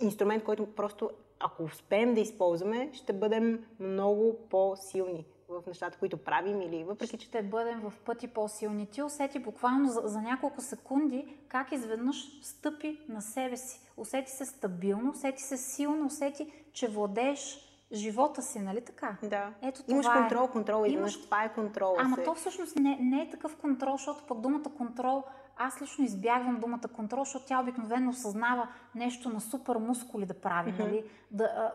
[0.01, 1.11] инструмент, който просто
[1.41, 7.18] ако успеем да използваме, ще бъдем много по-силни в нещата, които правим или въпреки.
[7.18, 8.87] Ще бъдем в пъти по-силни.
[8.87, 13.80] Ти усети буквално за, за няколко секунди как изведнъж стъпи на себе си.
[13.96, 19.16] Усети се стабилно, усети се силно, усети, че владееш живота си, нали така?
[19.22, 19.52] Да.
[19.62, 20.50] Ето това Имаш контрол, е.
[20.50, 21.24] контрол, Имаш...
[21.24, 21.96] това е контрол.
[21.98, 22.22] Ама се...
[22.22, 25.24] то всъщност не, не е такъв контрол, защото пък думата контрол,
[25.56, 30.72] аз лично избягвам думата контрол, защото тя обикновено осъзнава нещо на супер мускули да прави,
[30.72, 30.78] mm-hmm.
[30.78, 31.04] нали?
[31.30, 31.72] Да,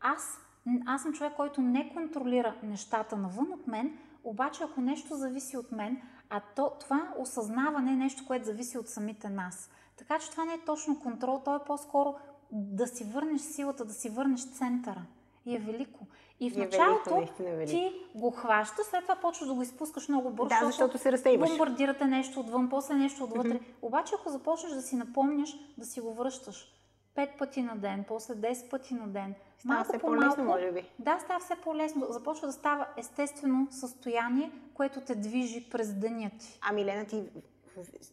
[0.00, 0.38] аз
[0.86, 5.72] аз съм човек, който не контролира нещата навън от мен, обаче ако нещо зависи от
[5.72, 9.70] мен, а то, това осъзнаване е нещо, което зависи от самите нас.
[9.96, 12.14] Така че това не е точно контрол, то е по-скоро
[12.52, 15.02] да си върнеш силата, да си върнеш центъра.
[15.46, 16.06] И е велико.
[16.40, 17.70] И в началото е велико, велико.
[17.70, 21.50] ти го хващаш, след това почваш да го изпускаш много бързо, да, защото се разтейваш.
[21.50, 23.48] Бомбардирате нещо отвън, после нещо отвътре.
[23.48, 23.82] Mm-hmm.
[23.82, 26.75] Обаче ако започнеш да си напомняш, да си го връщаш,
[27.16, 29.34] пет пъти на ден, после 10 пъти на ден.
[29.58, 30.84] Става малко все по-лесно, може би.
[30.98, 32.06] Да, става все по-лесно.
[32.10, 36.58] Започва да става естествено състояние, което те движи през деня ти.
[36.62, 37.24] Ами, Лена, ти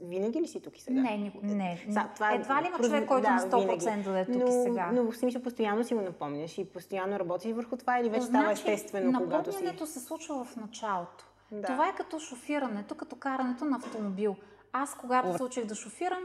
[0.02, 1.02] винаги ли си тук и сега?
[1.02, 1.56] Не, не.
[1.56, 1.86] не.
[1.90, 4.48] За, това е Едва ли има човек, който да, на 100% да е тук но,
[4.48, 4.92] и сега?
[4.94, 8.60] Но в смисъл постоянно си го напомняш и постоянно работиш върху това или вече значи,
[8.60, 9.58] става естествено, когато си...
[9.58, 11.26] Напомнянето се случва в началото.
[11.52, 11.68] Да.
[11.68, 14.36] Това е като шофирането, като карането на автомобил.
[14.74, 16.24] Аз, когато се учих да шофирам,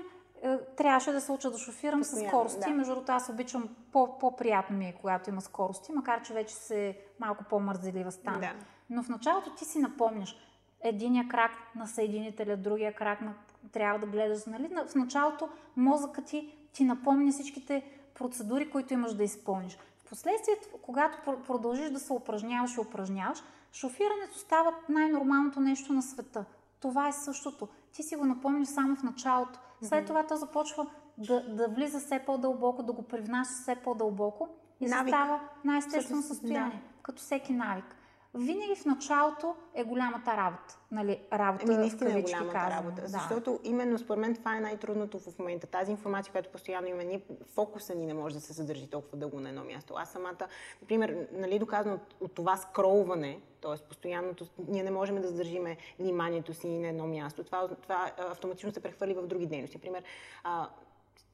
[0.76, 2.68] трябваше да се уча да шофирам с скорости.
[2.68, 2.70] Да.
[2.70, 6.98] Между другото, аз обичам по- по-приятно ми е, когато има скорости, макар че вече се
[7.20, 8.40] малко по-мързелива стана.
[8.40, 8.52] Да.
[8.90, 10.36] Но в началото ти си напомняш
[10.80, 13.34] единия крак на съединителя, другия крак на...
[13.72, 14.46] трябва да гледаш.
[14.46, 14.68] Нали?
[14.88, 17.82] В началото мозъкът ти ти напомня всичките
[18.14, 19.78] процедури, които имаш да изпълниш.
[19.98, 23.38] Впоследствие, когато продължиш да се упражняваш и упражняваш,
[23.72, 26.44] шофирането става най-нормалното нещо на света.
[26.80, 27.68] Това е същото.
[27.92, 29.60] Ти си го напомняш само в началото.
[29.82, 30.86] След това то започва
[31.18, 34.48] да, да влиза все по-дълбоко, да го привнася все по-дълбоко
[34.80, 35.08] и навик.
[35.08, 37.02] става най-естествено състояние, да.
[37.02, 37.96] като всеки навик.
[38.34, 40.78] Винаги в началото е голямата работа.
[40.90, 42.78] Нали, работа ами, наистина е голямата казвам.
[42.78, 43.02] работа.
[43.02, 43.08] Да.
[43.08, 45.66] Защото именно според мен това е най-трудното в момента.
[45.66, 47.22] Тази информация, която постоянно има, ние,
[47.54, 49.94] фокуса ни не може да се задържи толкова дълго на едно място.
[49.96, 50.48] Аз самата,
[50.82, 53.88] например, нали, доказано от, от това скролване, т.е.
[53.88, 57.44] постоянното, ние не можем да задържиме вниманието си на едно място.
[57.44, 59.76] Това, това автоматично се прехвърли в други дейности.
[59.76, 60.02] Например,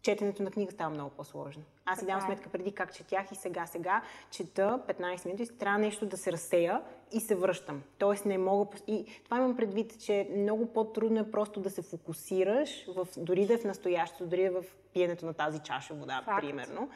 [0.05, 1.63] четенето на книга става много по-сложно.
[1.85, 2.27] Аз си давам е.
[2.27, 6.33] сметка преди как четях и сега, сега чета 15 минути и трябва нещо да се
[6.33, 7.83] разсея и се връщам.
[7.99, 8.67] Тоест не мога...
[8.87, 13.55] И това имам предвид, че много по-трудно е просто да се фокусираш, в, дори да
[13.55, 16.41] е в настоящето, дори да е в пиенето на тази чаша вода, Факт.
[16.41, 16.89] примерно,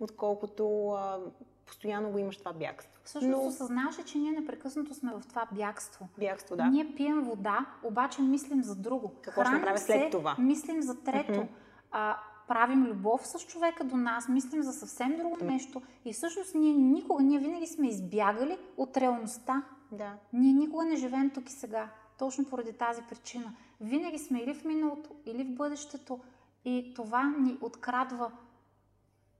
[0.00, 1.18] отколкото а,
[1.66, 3.00] постоянно го имаш това бягство.
[3.04, 3.48] Всъщност Но...
[3.48, 6.08] осъзнаваш, че ние непрекъснато сме в това бягство.
[6.18, 6.64] Бягство, да.
[6.64, 9.12] Ние пием вода, обаче мислим за друго.
[9.22, 10.36] Какво Храним ще направя след това?
[10.38, 11.32] Мислим за трето.
[11.32, 11.48] Mm-hmm.
[11.90, 12.16] А,
[12.48, 17.22] правим любов с човека до нас, мислим за съвсем друго нещо и всъщност ние никога,
[17.22, 19.62] ние винаги сме избягали от реалността.
[19.92, 20.12] Да.
[20.32, 23.52] Ние никога не живеем тук и сега, точно поради тази причина.
[23.80, 26.20] Винаги сме или в миналото, или в бъдещето
[26.64, 28.30] и това ни открадва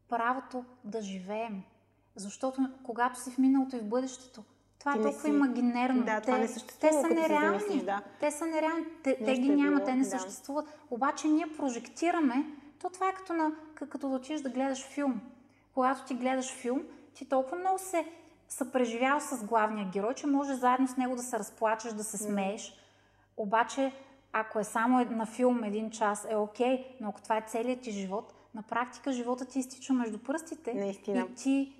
[0.09, 1.63] правото да живеем.
[2.17, 4.43] Защото когато си в миналото и в бъдещето,
[4.79, 5.29] това е Ти е толкова си...
[5.29, 6.05] имагинерно.
[6.05, 7.59] Да, те, това не съществува, те са нереални.
[7.59, 8.03] Замислиш, да.
[8.21, 8.85] Те са нереални.
[9.03, 10.11] Те, те ги няма, те не да.
[10.11, 10.79] съществуват.
[10.91, 12.45] Обаче ние прожектираме
[12.85, 15.21] то това е като, на, като да отидеш да гледаш филм.
[15.75, 16.83] Когато ти гледаш филм,
[17.15, 18.07] ти толкова много се
[18.49, 22.77] съпреживял с главния герой, че може заедно с него да се разплачеш, да се смееш.
[23.37, 23.93] Обаче,
[24.33, 27.91] ако е само на филм един час, е окей, но ако това е целият ти
[27.91, 31.21] живот, на практика живота ти изтича между пръстите Наистина.
[31.21, 31.73] и ти,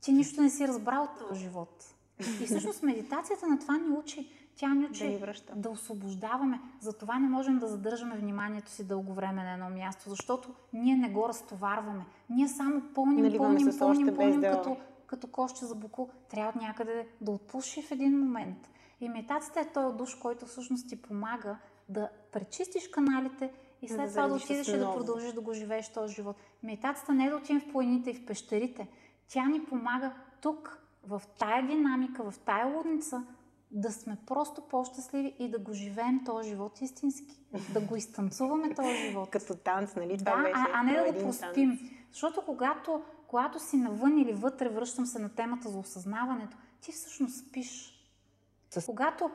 [0.00, 1.94] ти нищо не си разбрал от този живот.
[2.40, 5.52] И всъщност медитацията на това ни учи тя ни учи да, връща.
[5.56, 6.60] да освобождаваме.
[6.80, 11.08] Затова не можем да задържаме вниманието си дълго време на едно място, защото ние не
[11.08, 12.04] го разтоварваме.
[12.30, 14.50] Ние само пълним, Наливаме пълним, пълним, пълним, да...
[14.50, 16.10] като, като кошче за буко.
[16.30, 18.70] Трябва някъде да отпуши в един момент.
[19.00, 21.56] И медитацията е този душ, който всъщност ти помага
[21.88, 25.92] да пречистиш каналите и след да това да отидеш и да продължиш да го живееш
[25.92, 26.36] този живот.
[26.62, 28.88] Медитацията не е да отидем в планините и в пещерите.
[29.28, 33.22] Тя ни помага тук, в тая динамика, в тая лудница,
[33.70, 37.40] да сме просто по-щастливи и да го живеем този живот истински.
[37.72, 39.30] Да го изтанцуваме този живот.
[39.30, 40.18] Като танц, нали?
[40.18, 41.78] Това да, беше а, а не да го проспим.
[41.78, 41.90] Танц.
[42.10, 47.46] Защото когато, когато си навън или вътре, връщам се на темата за осъзнаването, ти всъщност
[47.46, 47.96] спиш.
[48.70, 48.86] С...
[48.86, 49.30] Когато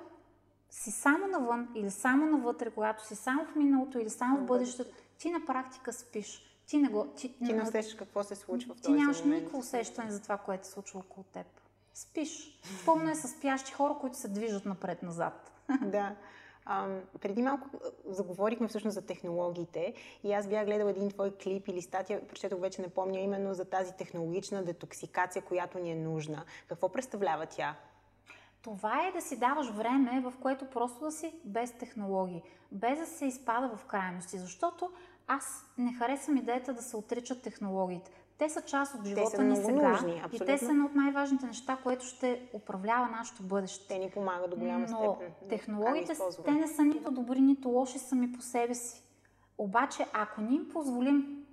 [0.70, 4.96] си само навън или само навътре, когато си само в миналото или само в бъдещето,
[5.18, 6.42] ти на практика спиш.
[6.68, 9.58] Ти не, го, ти, ти не усещаш какво се случва в този Ти нямаш никакво
[9.58, 11.48] усещане за това, което се случва около теб
[11.96, 12.60] спиш.
[12.86, 15.52] Пълно е с спящи хора, които се движат напред-назад.
[15.82, 16.16] Да.
[16.68, 17.70] А, преди малко
[18.06, 22.82] заговорихме всъщност за технологиите и аз бях гледала един твой клип или статия, прочетох вече
[22.82, 26.46] не помня, именно за тази технологична детоксикация, която ни е нужна.
[26.68, 27.76] Какво представлява тя?
[28.62, 33.06] Това е да си даваш време, в което просто да си без технологии, без да
[33.06, 34.92] се изпада в крайности, защото
[35.28, 38.12] аз не харесвам идеята да се отричат технологиите.
[38.38, 41.78] Те са част от живота ни сега нужни, и те са едно от най-важните неща,
[41.84, 43.88] което ще управлява нашето бъдеще.
[43.88, 45.34] Те ни помагат до голяма Но степен.
[45.50, 46.14] технологиите,
[46.46, 49.04] те не са нито добри, нито лоши сами по себе си.
[49.58, 51.46] Обаче, ако ни им позволим,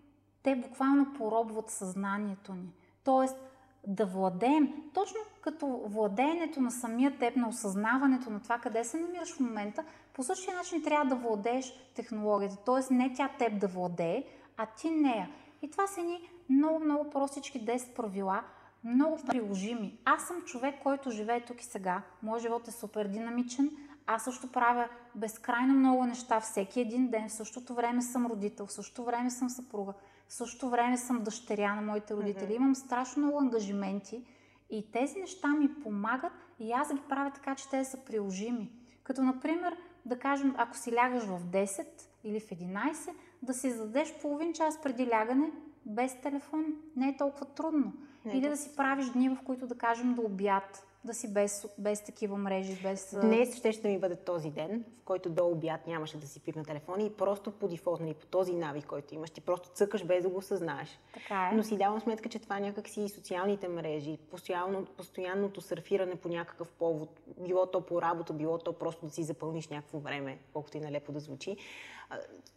[0.42, 2.72] те буквално поробват съзнанието ни.
[3.04, 3.36] Тоест,
[3.86, 9.34] да владеем, точно като владеенето на самия теб, на осъзнаването на това къде се намираш
[9.34, 12.56] в момента, по същия начин трябва да владееш технологията.
[12.66, 14.24] Тоест не тя теб да владее,
[14.56, 15.30] а ти нея.
[15.62, 18.42] И това са ни много, много простички 10 правила,
[18.84, 19.98] много приложими.
[20.04, 22.02] Аз съм човек, който живее тук и сега.
[22.22, 23.70] Моят живот е супер динамичен.
[24.06, 27.28] Аз също правя безкрайно много неща всеки един ден.
[27.28, 29.92] В същото време съм родител, в същото време съм съпруга,
[30.32, 32.44] в същото време съм дъщеря на моите родители.
[32.44, 32.56] Mm-hmm.
[32.56, 34.24] Имам страшно много ангажименти
[34.70, 38.72] и тези неща ми помагат и аз ги правя така, че те са приложими.
[39.02, 41.86] Като, например, да кажем, ако си лягаш в 10
[42.24, 43.10] или в 11,
[43.42, 45.52] да си зададеш половин час преди лягане
[45.86, 46.64] без телефон.
[46.96, 47.92] Не е толкова трудно.
[48.24, 51.66] Не, Или да си правиш дни, в които да кажем до обяд, да си без,
[51.78, 53.16] без такива мрежи, без...
[53.20, 56.64] Днес ще, ще ми бъде този ден, в който до обяд нямаше да си пипна
[56.64, 60.22] телефона и просто по дефолт, нали, по този навик, който имаш, ти просто цъкаш без
[60.22, 60.98] да го осъзнаеш.
[61.14, 61.56] Така е.
[61.56, 66.72] Но си давам сметка, че това някак си социалните мрежи, постоянно, постоянното сърфиране по някакъв
[66.72, 70.80] повод, било то по работа, било то просто да си запълниш някакво време, колкото и
[70.80, 71.56] налепо да звучи,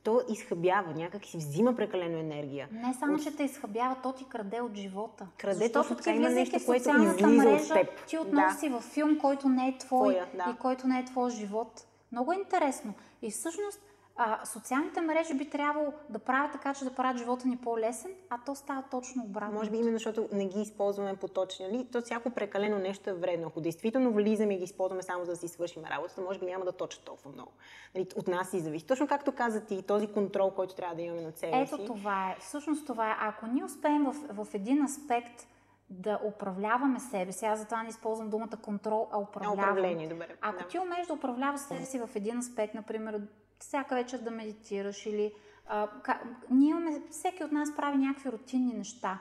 [0.03, 2.69] то изхъбява, някак си взима прекалено енергия.
[2.71, 3.23] Не само, от...
[3.23, 5.27] че те изхъбява, то ти краде от живота.
[5.37, 8.05] Краде точно така има нещо, което излиза мрежа, от теб.
[8.07, 8.51] Ти отново да.
[8.51, 10.51] си във филм, който не е твой Твоя, да.
[10.51, 11.87] и който не е твой живот.
[12.11, 12.93] Много е интересно.
[13.21, 13.81] И всъщност
[14.17, 18.37] а, социалните мрежи би трябвало да правят така, че да правят живота ни по-лесен, а
[18.45, 19.53] то става точно обратно.
[19.57, 21.67] Може би именно защото не ги използваме по точно.
[21.67, 21.87] Нали?
[21.91, 23.47] То всяко прекалено нещо е вредно.
[23.47, 26.65] Ако действително влизаме и ги използваме само за да си свършим работата, може би няма
[26.65, 27.51] да точат толкова много.
[27.95, 28.07] Нали?
[28.15, 28.85] От нас и зависи.
[28.85, 31.73] Точно както каза ти, този контрол, който трябва да имаме на себе си.
[31.73, 32.35] Ето това е.
[32.39, 33.15] Всъщност това е.
[33.19, 35.47] Ако ние успеем в, в един аспект
[35.89, 37.45] да управляваме себе си.
[37.45, 39.19] Аз затова не използвам думата контрол, а.
[39.19, 40.35] Управление, добре.
[40.41, 40.67] Ако да.
[40.67, 43.21] ти умееш да управляваш себе си в един аспект, например,
[43.59, 45.33] всяка вечер да медитираш или
[45.67, 49.19] А, ка, ние имаме, всеки от нас прави някакви рутинни неща.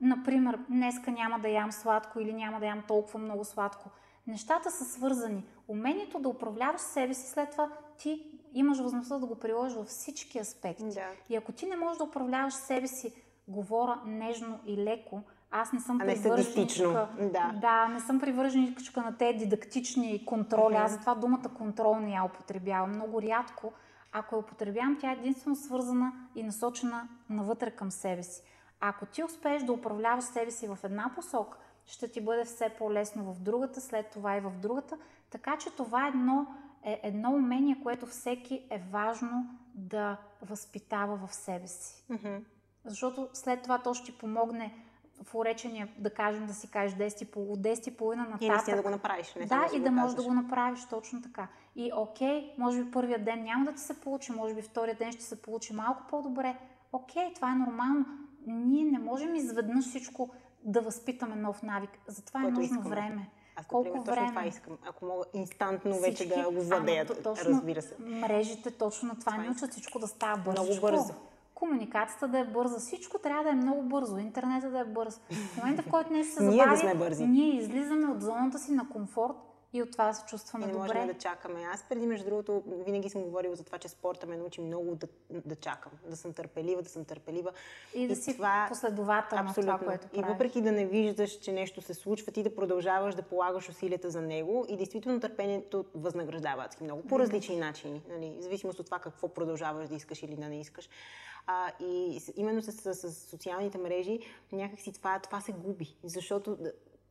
[0.00, 3.90] Например, днеска няма да ям сладко или няма да ям толкова много сладко.
[4.26, 5.44] Нещата са свързани.
[5.68, 10.38] Умението да управляваш себе си, след това ти имаш възможността да го приложиш във всички
[10.38, 10.84] аспекти.
[10.84, 11.08] Да.
[11.28, 13.14] И ако ти не можеш да управляваш себе си,
[13.48, 15.22] говоря нежно и леко,
[15.52, 17.08] аз не съм а не привърженичка.
[17.20, 17.52] Да.
[17.60, 20.74] да, не съм привърженичка на тези дидактични контроли.
[20.74, 20.84] Mm-hmm.
[20.84, 22.90] Аз затова думата контрол не я употребявам.
[22.90, 23.72] Много рядко.
[24.12, 28.42] Ако я употребявам, тя е единствено свързана и насочена навътре към себе си.
[28.80, 33.32] Ако ти успееш да управляваш себе си в една посока, ще ти бъде все по-лесно
[33.32, 34.98] в другата, след това и в другата.
[35.30, 36.46] Така че това е едно,
[36.84, 42.04] е едно умение, което всеки е важно да възпитава в себе си.
[42.10, 42.40] Mm-hmm.
[42.84, 44.74] Защото след това то ще ти помогне
[45.24, 48.68] в уречения, да кажем, да си кажеш 10 от 10 и половина нататък.
[48.68, 49.34] И да го направиш.
[49.34, 51.48] Не да, и да, да можеш да го направиш точно така.
[51.76, 55.12] И окей, може би първият ден няма да ти се получи, може би втория ден
[55.12, 56.56] ще се получи малко по-добре.
[56.92, 58.06] Окей, това е нормално.
[58.46, 60.30] Ние не можем изведнъж всичко
[60.64, 61.90] да възпитаме нов навик.
[62.06, 62.90] Затова е нужно искам.
[62.90, 63.30] време.
[63.56, 64.28] Аз, Колко например, време?
[64.28, 64.78] това искам.
[64.88, 67.96] Ако мога инстантно вече да го владеят, разбира се.
[67.98, 70.62] Мрежите точно на това, това ни учат всичко да става бързо.
[70.62, 71.14] Много бързо
[71.62, 72.78] комуникацията да е бърза.
[72.78, 74.18] Всичко трябва да е много бързо.
[74.18, 75.20] Интернета да е бърз.
[75.30, 77.26] В момента, в който нещо се забави, ние, да сме бързи.
[77.26, 79.36] ние излизаме от зоната си на комфорт
[79.72, 80.86] и от това се чувстваме и не добре.
[80.86, 81.64] можем да чакаме.
[81.74, 85.06] Аз преди, между другото, винаги съм говорила за това, че спорта ме научи много да,
[85.30, 87.52] да чакам, да съм търпелива, да съм търпелива.
[87.94, 89.78] И да и си това, последователна абсолютно.
[89.78, 90.26] това, което правиш.
[90.28, 94.10] И въпреки да не виждаш, че нещо се случва, ти да продължаваш да полагаш усилията
[94.10, 98.02] за него и действително търпението възнаграждава адски много по различни начини.
[98.08, 98.34] Нали?
[98.38, 100.88] В зависимост от това какво продължаваш да искаш или да не искаш.
[101.46, 104.20] А, и именно с, с, с социалните мрежи
[104.52, 105.96] някакси това, това се губи.
[106.04, 106.56] Защото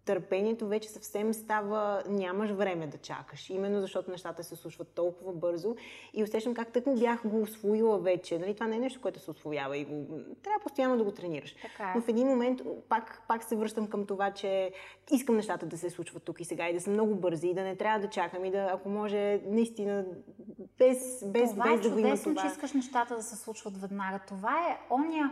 [0.05, 3.49] търпението вече съвсем става, нямаш време да чакаш.
[3.49, 5.75] Именно защото нещата се случват толкова бързо
[6.13, 8.39] и усещам как тък му бях го освоила вече.
[8.39, 10.19] Нали, това не е нещо, което се освоява и го...
[10.43, 11.55] трябва постоянно да го тренираш.
[11.61, 11.93] Така е.
[11.95, 14.71] Но в един момент пак, пак се връщам към това, че
[15.11, 17.63] искам нещата да се случват тук и сега и да са много бързи и да
[17.63, 20.05] не трябва да чакам и да, ако може, наистина
[20.77, 22.41] без, без, това без е да го има това.
[22.41, 24.19] че искаш нещата да се случват веднага.
[24.27, 25.31] Това е оня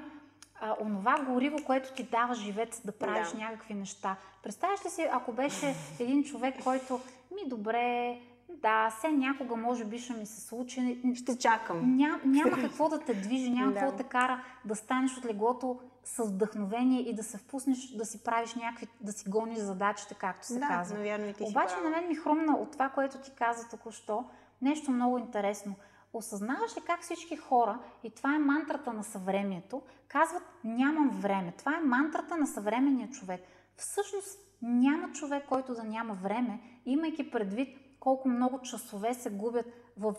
[0.61, 3.37] а, онова гориво, което ти дава живец да правиш да.
[3.37, 4.15] някакви неща.
[4.43, 6.99] Представяш ли си, ако беше един човек, който
[7.35, 8.17] ми добре,
[8.49, 11.01] да, все някога може би ще ми се случи.
[11.15, 11.97] Ще чакам.
[11.97, 13.79] Ня, няма какво да те движи, няма да.
[13.79, 18.05] какво да те кара да станеш от леглото с вдъхновение и да се впуснеш да
[18.05, 20.97] си правиш някакви, да си гониш задачите, както се да, казва.
[20.97, 24.25] Навярно и ти Обаче на мен ми хрумна от това, което ти каза току-що,
[24.61, 25.75] нещо много интересно.
[26.13, 31.53] Осъзнаваш ли как всички хора, и това е мантрата на съвремието, казват нямам време.
[31.57, 33.41] Това е мантрата на съвременния човек.
[33.75, 39.65] Всъщност няма човек, който да няма време, имайки предвид колко много часове се губят
[39.97, 40.15] в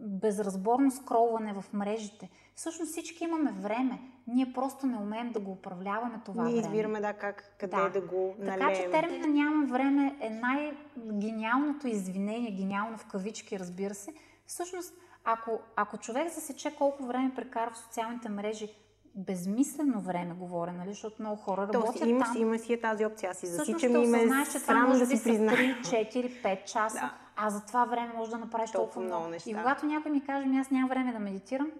[0.00, 2.30] безразборно скролване в мрежите.
[2.54, 4.00] Всъщност всички имаме време.
[4.26, 6.66] Ние просто не умеем да го управляваме това Ние време.
[6.66, 8.58] избираме да, как, къде да, да го налеем.
[8.58, 14.14] Така че термина нямам време е най-гениалното извинение, гениално в кавички, разбира се.
[14.46, 14.94] Всъщност
[15.24, 18.68] ако, ако човек засече колко време прекарва в социалните мрежи,
[19.14, 20.90] безмислено време говоря, нали?
[20.90, 22.36] защото много хора работят То, има, там.
[22.36, 25.06] Има си е тази опция, аз си засичам и ме знаеш, че това може да
[25.06, 25.52] си призна.
[25.52, 27.14] 3, 4, 5 часа, да.
[27.36, 29.50] а за това време може да направиш толкова, толкова много неща.
[29.50, 31.70] И когато някой ми каже, аз нямам време да медитирам,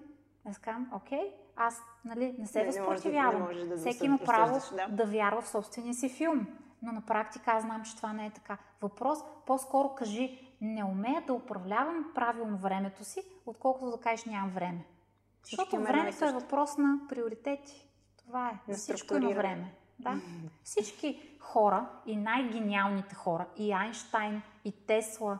[0.50, 3.48] аз казвам, окей, аз нали, не се не, възпротивявам.
[3.54, 4.88] Не да, Всеки има право да.
[4.88, 6.46] да вярва в собствения си филм.
[6.82, 8.58] Но на практика аз знам, че това не е така.
[8.80, 14.84] Въпрос, по-скоро кажи, не умея да управлявам правилно времето си, отколкото да кажеш нямам време.
[15.44, 17.88] Защото времето е въпрос на приоритети.
[18.16, 18.70] Това е.
[18.70, 19.74] На всичко има време.
[19.98, 20.20] Да?
[20.64, 25.38] Всички хора и най-гениалните хора, и Айнштайн, и Тесла,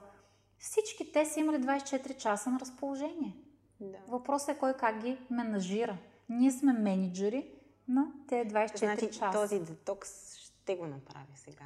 [0.59, 3.37] всички те са имали 24 часа на разположение.
[3.81, 3.99] Да.
[4.09, 5.97] Въпросът е кой как ги менажира.
[6.29, 7.51] Ние сме менеджери
[7.89, 9.31] на тези 24 значи, часа.
[9.33, 11.65] Този детокс ще го направя сега.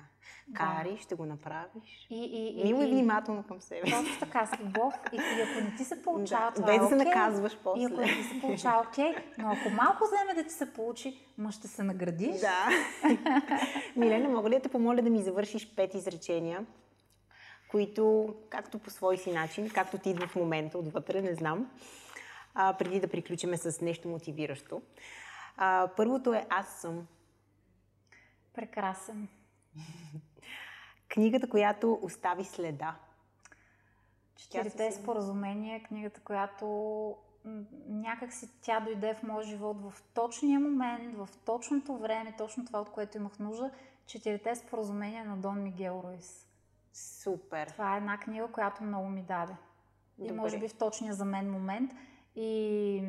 [0.54, 0.98] Кари, да.
[0.98, 2.06] ще го направиш.
[2.10, 2.24] И,
[2.56, 3.90] и, Мило и внимателно към себе.
[3.90, 4.94] Точно така, с любов.
[5.12, 7.04] И, и ако не ти се получава, да, това без е да се okay.
[7.04, 7.82] наказваш после.
[7.82, 9.14] И ако не ти се получава, окей.
[9.38, 12.40] Но ако малко вземе да ти се получи, ма ще се наградиш.
[12.40, 12.68] Да.
[13.96, 16.66] Милена, мога ли да те помоля да ми завършиш пет изречения,
[17.70, 21.70] които, както по свой си начин, както ти идва в момента отвътре, не знам,
[22.54, 24.82] а, преди да приключиме с нещо мотивиращо.
[25.56, 27.06] А, първото е Аз съм.
[28.56, 29.28] Прекрасен.
[31.08, 32.96] Книгата, която остави следа.
[34.36, 37.16] Четирите споразумения, книгата, която
[37.88, 42.80] някак си тя дойде в моят живот в точния момент, в точното време, точно това,
[42.80, 43.70] от което имах нужда.
[44.06, 46.46] Четирите споразумения на Дон Мигел Руис.
[46.92, 47.66] Супер.
[47.66, 49.56] Това е една книга, която много ми даде.
[50.18, 50.32] Добре.
[50.32, 51.92] И може би в точния за мен момент.
[52.36, 53.02] И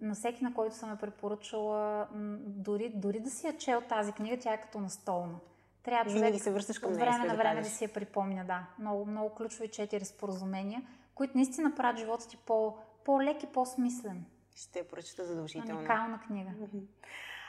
[0.00, 2.08] на всеки, на който съм я препоръчала,
[2.46, 5.38] дори, дори да си я чел тази книга, тя е като настолна.
[5.82, 8.44] Трябва човек Винаги се връщаш към от време на време да, да си я припомня,
[8.44, 8.66] да.
[8.78, 10.82] Много, много ключови четири споразумения,
[11.14, 14.24] които наистина правят живота ти по, по-лек и по-смислен.
[14.54, 15.78] Ще я прочета задължително.
[15.78, 16.50] Уникална книга.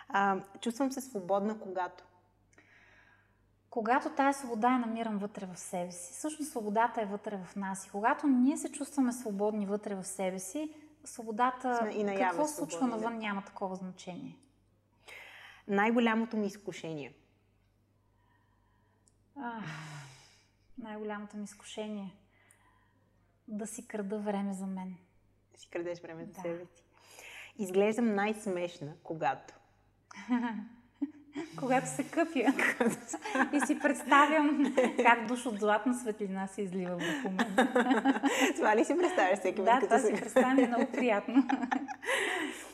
[0.09, 2.03] А, чувствам се свободна, когато
[3.69, 6.13] когато тая свобода я намирам вътре в себе си.
[6.13, 7.87] Всъщност свободата е вътре в нас.
[7.87, 10.73] И когато ние се чувстваме свободни вътре в себе си,
[11.05, 14.37] свободата, и какво се случва навън, няма такова значение.
[15.67, 17.13] Най-голямото ми изкушение.
[19.39, 19.65] Ах,
[20.77, 22.15] най-голямото ми изкушение.
[23.47, 24.95] Да си крада време за мен.
[25.53, 26.41] Да си крадеш време за да.
[26.41, 26.83] себе си.
[27.57, 29.53] Изглеждам най-смешна, когато.
[31.59, 32.53] когато се къпя
[33.53, 37.67] и си представям как душ от златна светлина се излива върху мен.
[38.55, 41.47] това ли си представяш всеки Да, това си представям е много приятно.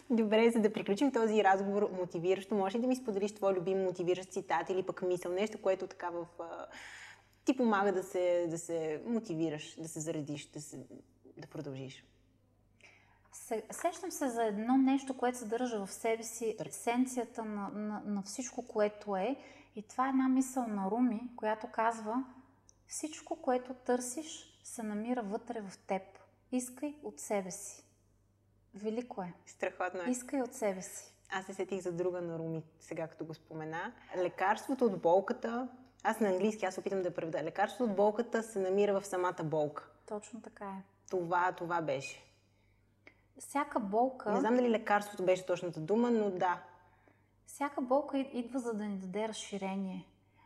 [0.10, 4.30] Добре, за да приключим този разговор мотивиращо, може ли да ми споделиш твой любим мотивиращ
[4.30, 6.26] цитат или пък мисъл, нещо, което така в...
[7.46, 10.78] ти помага да се, да се мотивираш, да се заредиш, да, се,
[11.38, 12.04] да продължиш?
[13.72, 18.68] Сещам се за едно нещо, което съдържа в себе си есенцията на, на, на всичко,
[18.68, 19.36] което е.
[19.76, 22.24] И това е една мисъл на Руми, която казва
[22.88, 26.02] всичко, което търсиш, се намира вътре в теб.
[26.52, 27.84] Искай от себе си.
[28.74, 29.34] Велико е.
[29.46, 30.10] Страхотно е.
[30.10, 31.14] Искай от себе си.
[31.32, 33.94] Аз се сетих за друга на Руми, сега като го спомена.
[34.18, 35.70] Лекарството от болката,
[36.04, 37.44] аз на английски, аз опитам да преведа.
[37.44, 39.90] Лекарството от болката се намира в самата болка.
[40.06, 40.84] Точно така е.
[41.10, 42.29] Това, това беше
[43.40, 44.32] всяка болка...
[44.32, 46.62] Не знам дали лекарството беше точната дума, но да.
[47.46, 50.06] Всяка болка идва за да ни даде разширение.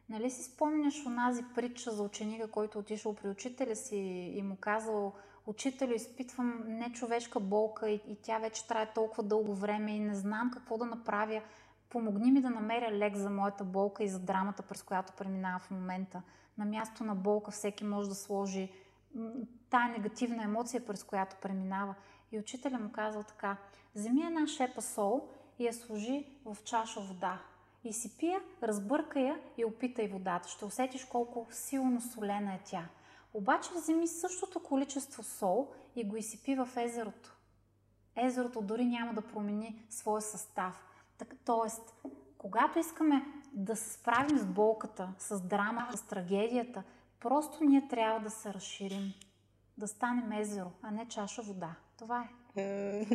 [0.09, 3.97] Нали си спомняш онази притча за ученика, който отишъл при учителя си
[4.35, 5.13] и му казал
[5.45, 10.51] Учителю, изпитвам нечовешка болка и, и тя вече трае толкова дълго време и не знам
[10.53, 11.41] какво да направя.
[11.89, 15.71] Помогни ми да намеря лек за моята болка и за драмата, през която преминава в
[15.71, 16.21] момента.
[16.57, 18.71] На място на болка всеки може да сложи
[19.69, 21.95] тая негативна емоция, през която преминава.
[22.33, 23.57] И учителя му казал така,
[23.95, 25.27] вземи една шепа сол
[25.59, 27.41] и я сложи в чаша вода.
[27.83, 30.49] И си пия, разбърка я и опитай водата.
[30.49, 32.89] Ще усетиш колко силно солена е тя.
[33.33, 37.37] Обаче вземи същото количество сол и го изсипи в езерото.
[38.15, 40.85] Езерото дори няма да промени своя състав.
[41.17, 41.93] Так, тоест,
[42.37, 46.83] когато искаме да се справим с болката, с драмата, с трагедията,
[47.19, 49.13] просто ние трябва да се разширим.
[49.77, 51.75] Да станем езеро, а не чаша вода.
[52.03, 52.27] Това
[52.57, 53.05] е.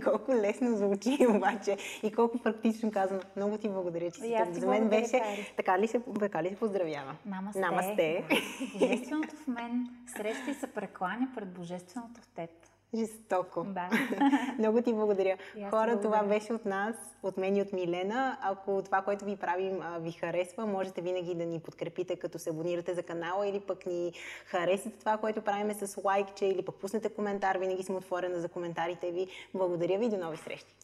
[0.04, 3.20] колко лесно звучи обаче и колко практично казано.
[3.36, 4.54] Много ти благодаря, че си тук.
[4.54, 5.20] За мен беше
[5.56, 7.16] така ли, се, така ли се поздравява?
[7.26, 7.60] Намасте.
[7.60, 8.24] Намасте.
[8.72, 12.50] Божественото в мен среща и се прекланя пред Божественото в теб.
[12.94, 13.64] Жестоко.
[13.64, 13.90] Да.
[14.58, 15.36] Много ти благодаря.
[15.70, 18.38] Хора, това беше от нас, от мен и от Милена.
[18.42, 22.94] Ако това, което ви правим, ви харесва, можете винаги да ни подкрепите, като се абонирате
[22.94, 24.12] за канала или пък ни
[24.46, 27.56] харесате това, което правиме с лайкче или пък пуснете коментар.
[27.56, 29.26] Винаги съм отворена за коментарите ви.
[29.54, 30.77] Благодаря ви и до нови срещи.